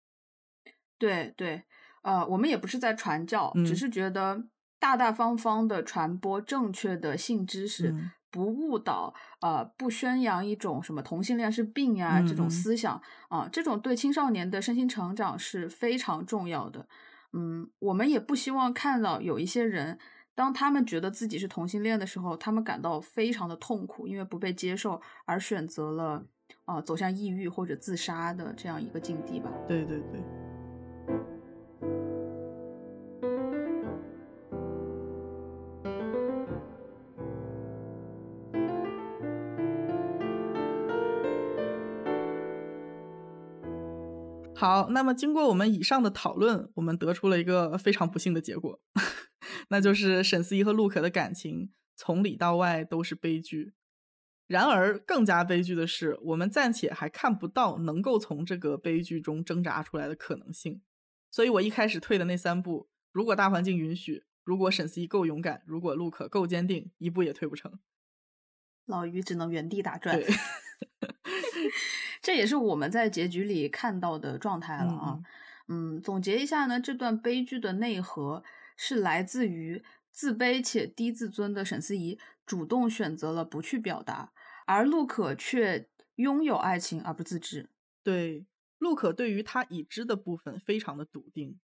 [0.98, 1.62] 对对，
[2.02, 4.44] 呃，我们也不是在传教，嗯只是觉得
[4.78, 16.86] 大大方方的传播正确的性知识，嗯不误导，呃，不宣扬一种什么同性恋是病呀、这种思想啊、这种对青少年的身心成长是非常重要的。
[17.33, 19.99] 嗯，我们也不希望看到有一些人。
[20.35, 26.24] 当他们觉得自己是同性恋的时候，他们感到非常的痛苦，因为不被接受而选择了
[26.64, 29.51] 啊、呃走向抑郁或者自杀的这样一个境地吧。
[29.68, 30.49] 对对对。
[44.61, 48.78] 好，那么经过我们以上的讨论，我们得出了一个非常不幸的结果，
[49.70, 53.72] 那就是沈思怡和陆可的感情从里到外都是悲剧。
[54.46, 60.82] 然而，更加悲剧的是，我们暂且还看不到能够从这个悲剧中挣扎出来的可能性。
[61.30, 67.78] 所以我一开始退的那三步，如果大环境允许，如果沈思怡够勇敢，如果陆可够坚定，一步也退不成。
[68.84, 70.28] 老于只能原地打转对。
[72.22, 75.20] 这也是我们在结局里看到的状态了啊。
[75.68, 78.42] 嗯总结一下呢，这段悲剧的内核
[78.76, 84.32] 是来自于自卑且低自尊的沈思怡主动选择了不去表达，
[84.66, 87.70] 而陆可却拥有爱情而不自知。
[88.02, 88.44] 对，
[88.78, 91.60] 陆可对于他已知的部分非常的笃定，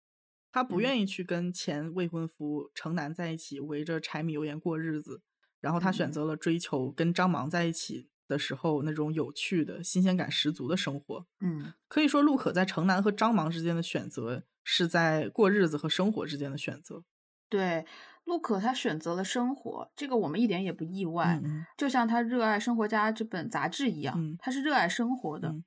[0.53, 5.23] 他不嗯愿意去跟前未婚夫程南在一起围着柴米油盐过日子，
[5.61, 11.27] 然后他选嗯择了追求跟张芒在一起的时候那种有趣的新鲜感十足的生活。
[11.41, 17.05] 嗯可以说，陆可在城南和张芒之间的选择是在过日子和生活之间的选择。
[17.49, 17.87] 对，
[18.25, 21.41] 陆可他选择了生活，这个我们一点也不意外。
[21.45, 25.49] 嗯就像他热爱《生活家》这本杂志一样，嗯他是热爱生活的。
[25.49, 25.65] 嗯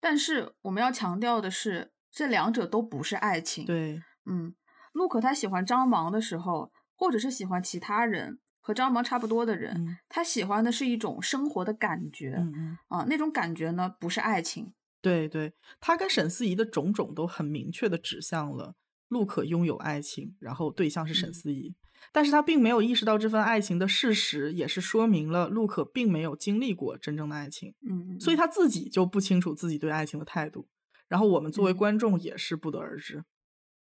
[0.00, 4.54] 但是我们要强调的是，这两者都不是爱情。，对，嗯，
[4.92, 12.42] 陆可他喜欢张芒的时候，或者是喜欢其他人和张萌差不多的人，嗯他喜欢的是一种生活的感觉。
[12.88, 14.72] 啊，那种感觉呢，不是爱情。
[15.02, 18.74] 对对，他跟沈思怡的种种都很明确的指向了
[19.08, 21.74] 陆可拥有爱情，然后对象是沈嗯思怡，
[22.10, 30.66] 但是他并没有意识到这份爱情的事实，也是说明了陆可并没有经历过真正的爱情，嗯，所以他自己就不清楚自己对爱情的态度，
[31.06, 33.22] 然后我们作为嗯观众也是不得而知。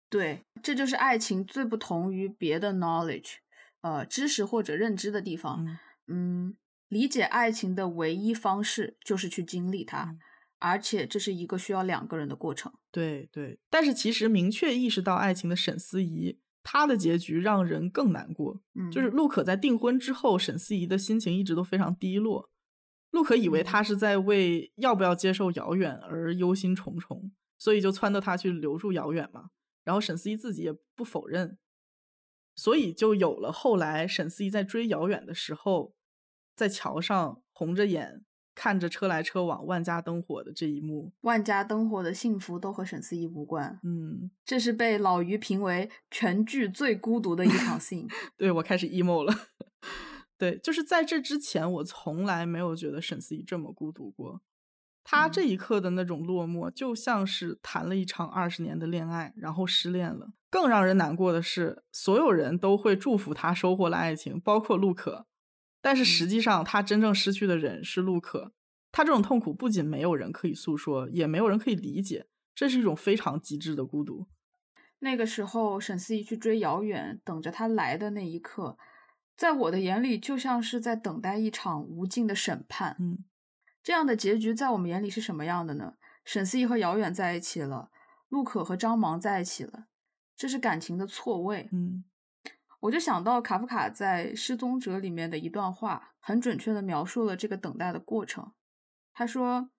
[0.09, 3.36] 对，这就是爱情最不同于别的 knowledge，
[3.82, 5.65] 呃，知识或者认知的地方。
[5.65, 5.77] 嗯
[6.07, 6.57] 嗯，
[6.88, 10.19] 理解爱情的唯一方式就是去经历它，嗯
[10.59, 12.71] 而且这是一个需要两个人的过程。
[12.91, 18.61] 对对，但是其实明确意识到爱情的沈思怡，她的结局让人更难过。
[18.75, 22.51] 嗯，就是陆可在订婚之后，沈思怡的心情一直都非常低落。
[23.09, 29.49] 陆可以为嗯他是在为要不要接受遥远而忧心忡忡，所以就撺掇他去留住遥远嘛。
[29.84, 31.57] 然后沈思怡自己也不否认，
[32.62, 35.95] 所以就有了后来沈思怡在追遥远的时候，
[36.55, 41.12] 在桥上红着眼看着车来车往、万家灯火的这一幕。
[41.22, 48.07] 万家灯火的幸福都和沈思怡无关，嗯，这是被老于评为全剧最孤独的一场 scene。
[48.38, 49.34] 对我开始 emo 了。
[50.38, 54.39] 对，就是在这之前，我从来没有觉得沈思怡这么孤独过。
[55.12, 60.32] 他这嗯一刻的那种落寞，就像是谈了一场二十年的恋爱，然后失恋了。
[60.49, 65.26] 更让人难过的是，所有人都会祝福他收获了爱情，包括陆可。
[65.82, 68.53] 但是实嗯际上，他真正失去的人是陆可。
[68.93, 74.28] 他这种痛苦不仅没有人可以诉说，也没有人可以理解，这是一种非常极致的孤独。
[74.99, 78.78] 那个时候，沈思怡去追姚远，等着他来的那一刻，
[79.36, 82.95] 在我的眼里，就像是在等待一场无尽的审判。
[82.97, 83.26] 嗯
[83.84, 85.95] 这样的结局在我们眼里是什么样的呢？
[86.23, 87.91] 沈思怡和姚远在一起了，
[88.29, 89.88] 陆可和张芒在一起了，
[90.36, 91.69] 这是感情的错位。
[91.71, 92.03] 嗯
[92.82, 98.53] 我就想到卡夫卡在《失踪者》里面的一段话，很准确地描述了这个等待的过程。
[99.13, 99.69] 他说：“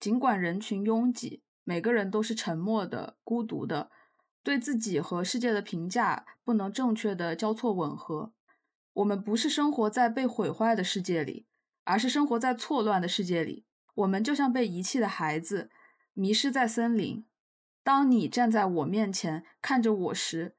[0.00, 3.90] 尽管人群拥挤，每个人都是沉默的、孤独的，
[4.42, 8.32] 对自己和世界的评价不能正确的交错吻合。
[8.94, 11.46] 我们不是生活在被毁坏的世界里，
[11.84, 13.64] 而是生活在错乱的世界里。
[13.94, 15.70] 我们就像被遗弃的孩子，
[16.14, 17.24] 迷失在森林。
[17.82, 20.56] 当你站在我面前看着我时，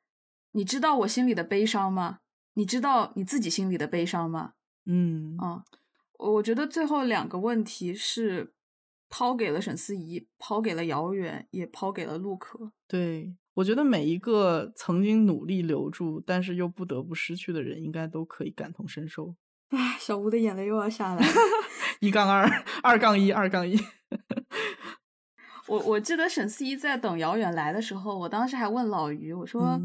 [0.51, 2.19] 你知道我心里的悲伤吗？
[2.55, 4.53] 你知道你自己心里的悲伤吗？
[4.85, 5.63] 嗯啊，
[6.17, 8.53] 我觉得最后两个问题是
[9.07, 12.73] 抛给了沈思怡，抛给了遥远，也抛给了陆可。
[12.87, 19.35] 对，我觉得每一个曾经努力留住，但是又不得不失去的人，应该都可以感同身受。
[19.71, 21.33] 唉，小吴的眼泪又要下来了。
[21.99, 22.47] 一杠二，
[22.83, 23.79] 二杠一，二杠一。
[25.67, 29.79] 我我记得沈思怡在等姚远来的时候，我当时还问老于，我说：“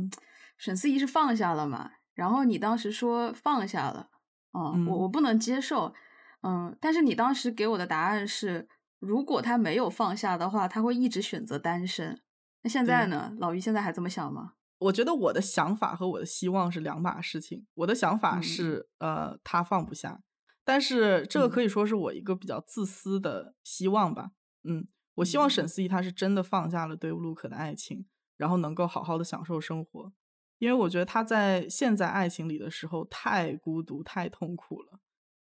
[0.58, 4.08] 沈思怡是放下了吗？”然后你当时说放下了，
[4.52, 5.94] 哦，我我不能接受，
[6.42, 8.66] 嗯，但是你当时给我的答案是，
[8.98, 12.20] 如果他没有放下的话，他会一直选择单身。
[12.62, 13.32] 那现在呢？
[13.38, 14.54] 老于现在还这么想吗？
[14.78, 17.66] 我觉得我的想法和我的希望是两码事情。
[17.74, 20.22] 我的想法是，呃，他放不下，
[20.64, 24.32] 但是这个可以说是我一个比较自私的希望吧。
[24.64, 28.06] 嗯，我希望沈思怡他是真的放下了对陆可的爱情，
[28.36, 30.12] 然后能够好好的享受生活。
[30.58, 35.00] 因为我觉得他在现在爱情里的时候太孤独、太痛苦了，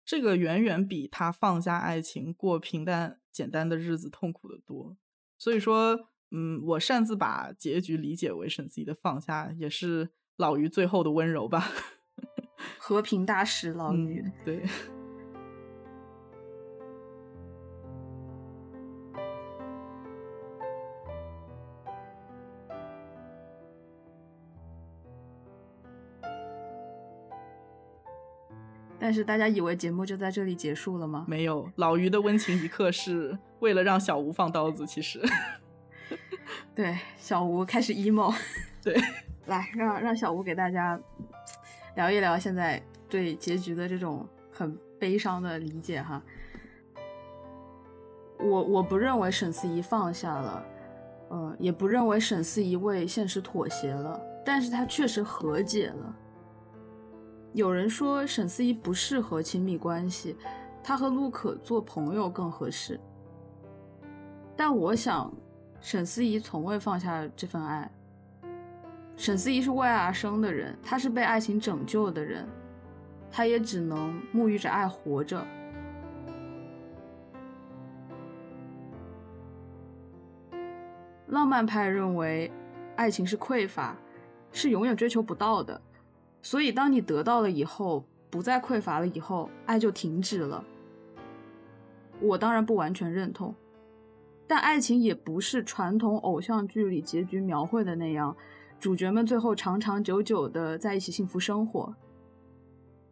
[0.06, 4.98] 这个远远比他放下爱情、过平淡简单的日子痛苦的多。
[5.38, 11.70] 所以说，嗯，我擅自把结局理解为沈思怡的放下，也是老于最后的温柔吧。
[12.78, 14.64] 和平大使老于，对。
[29.02, 31.26] 但是大家以为节目就在这里结束了吗？
[31.28, 34.86] 没有，老于的温情一刻是为了让小吴放刀子。
[34.86, 35.20] 其实，
[36.80, 38.34] 对，小吴开始 emo。
[38.82, 38.98] 对，
[39.48, 40.98] 来让让小吴给大家
[41.98, 46.24] 聊一聊现在对结局的这种很悲伤的理解哈。
[48.40, 50.66] 我我不认为沈思怡放下了，
[51.28, 56.16] 呃，也不认为沈思怡为现实妥协了，但是她确实和解了。
[57.52, 60.38] 有人说沈思怡不适合亲密关系，
[60.82, 62.98] 她和陆可做朋友更合适。
[64.56, 65.30] 但我想，
[65.82, 67.90] 沈思怡从未放下这份爱。
[69.16, 72.48] 沈思怡是为爱而生的人，她是被爱情拯救的人，
[73.32, 75.46] 她也只能沐浴着爱活着。
[81.28, 82.52] 浪漫派认为，
[82.96, 83.96] 爱情是匮乏，
[84.52, 85.80] 是永远追求不到的。
[86.42, 90.64] 所以，当你得到了以后，不再匮乏了以后，爱就停止了。
[92.22, 93.54] 我当然不完全认同，
[94.50, 98.36] 但爱情也不是传统偶像剧里结局描绘的那样，
[98.80, 101.94] 主角们最后长长久久的在一起幸福生活。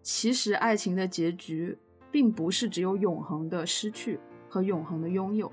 [0.01, 1.77] 其实，爱情的结局
[2.09, 4.19] 并不是只有永恒的失去
[4.49, 5.51] 和永恒的拥有。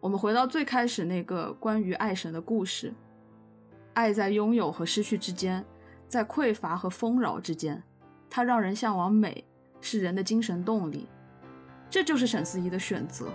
[0.00, 2.94] 我们回到最开始那个关于爱神的故事，
[3.92, 5.62] 爱在拥有和失去之间。
[6.08, 7.82] 在匮乏和丰饶之间，
[8.30, 9.44] 它让人向往美，
[9.82, 11.06] 是人的精神动力。
[11.90, 13.28] 这就是沈思怡的选择。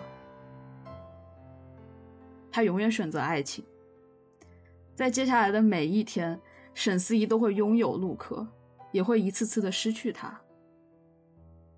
[2.52, 3.64] 他永远选择爱情。
[4.94, 6.40] 在接下来的每一天，
[6.74, 8.46] 沈思怡都会拥有陆可，
[8.92, 10.40] 也会一次次的失去他。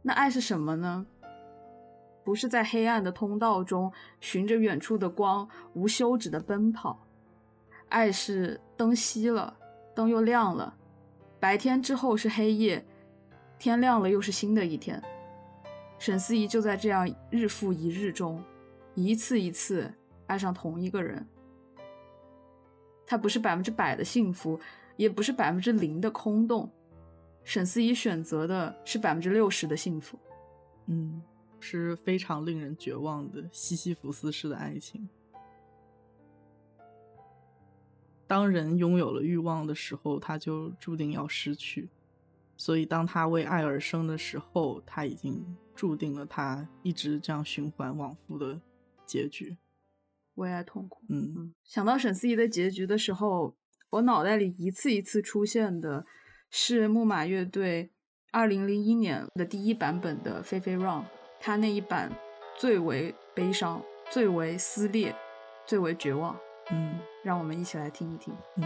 [0.02, 1.06] 那爱是什么呢？
[2.26, 7.06] 不是在黑暗的通道中寻着远处的光，无休止的奔跑。
[7.90, 9.56] 爱是灯熄了，
[9.94, 10.76] 灯又亮了。
[11.40, 12.86] 白天之后是黑夜，
[13.60, 15.02] 天亮了又是新的一天。
[16.00, 18.44] 沈思怡就在这样日复一日中，
[18.96, 19.94] 一次一次
[20.28, 21.26] 爱上同一个人。
[23.06, 24.60] 他不是百分之百的幸福，
[24.96, 26.72] 也不是百分之零的空洞。
[27.44, 30.18] 沈思怡选择的是百分之六十的幸福。
[30.88, 31.22] 嗯，
[31.60, 35.08] 是非常令人绝望的西西弗斯式的爱情。
[38.26, 41.90] 当人拥有了欲望的时候，他就注定要失去。
[42.56, 45.44] 所以，当他为爱而生的时候，他已经
[45.76, 48.60] 注定了他一直这样循环往复的
[49.06, 49.56] 结局。
[50.36, 51.02] 为爱痛苦。
[51.10, 51.54] 嗯嗯。
[51.64, 53.56] 想到沈思怡的结局的时候，
[53.90, 56.06] 我脑袋里一次一次出现的
[56.50, 57.92] 是木马乐队
[58.32, 61.02] 二零零一年的第一版本的《飞飞 Run》，
[61.40, 62.12] 他那一版
[62.58, 65.16] 最为悲伤，最为撕裂，
[65.66, 66.36] 最为绝望。
[66.72, 68.34] 嗯，让我们一起来听一听。
[68.58, 68.64] 嗯。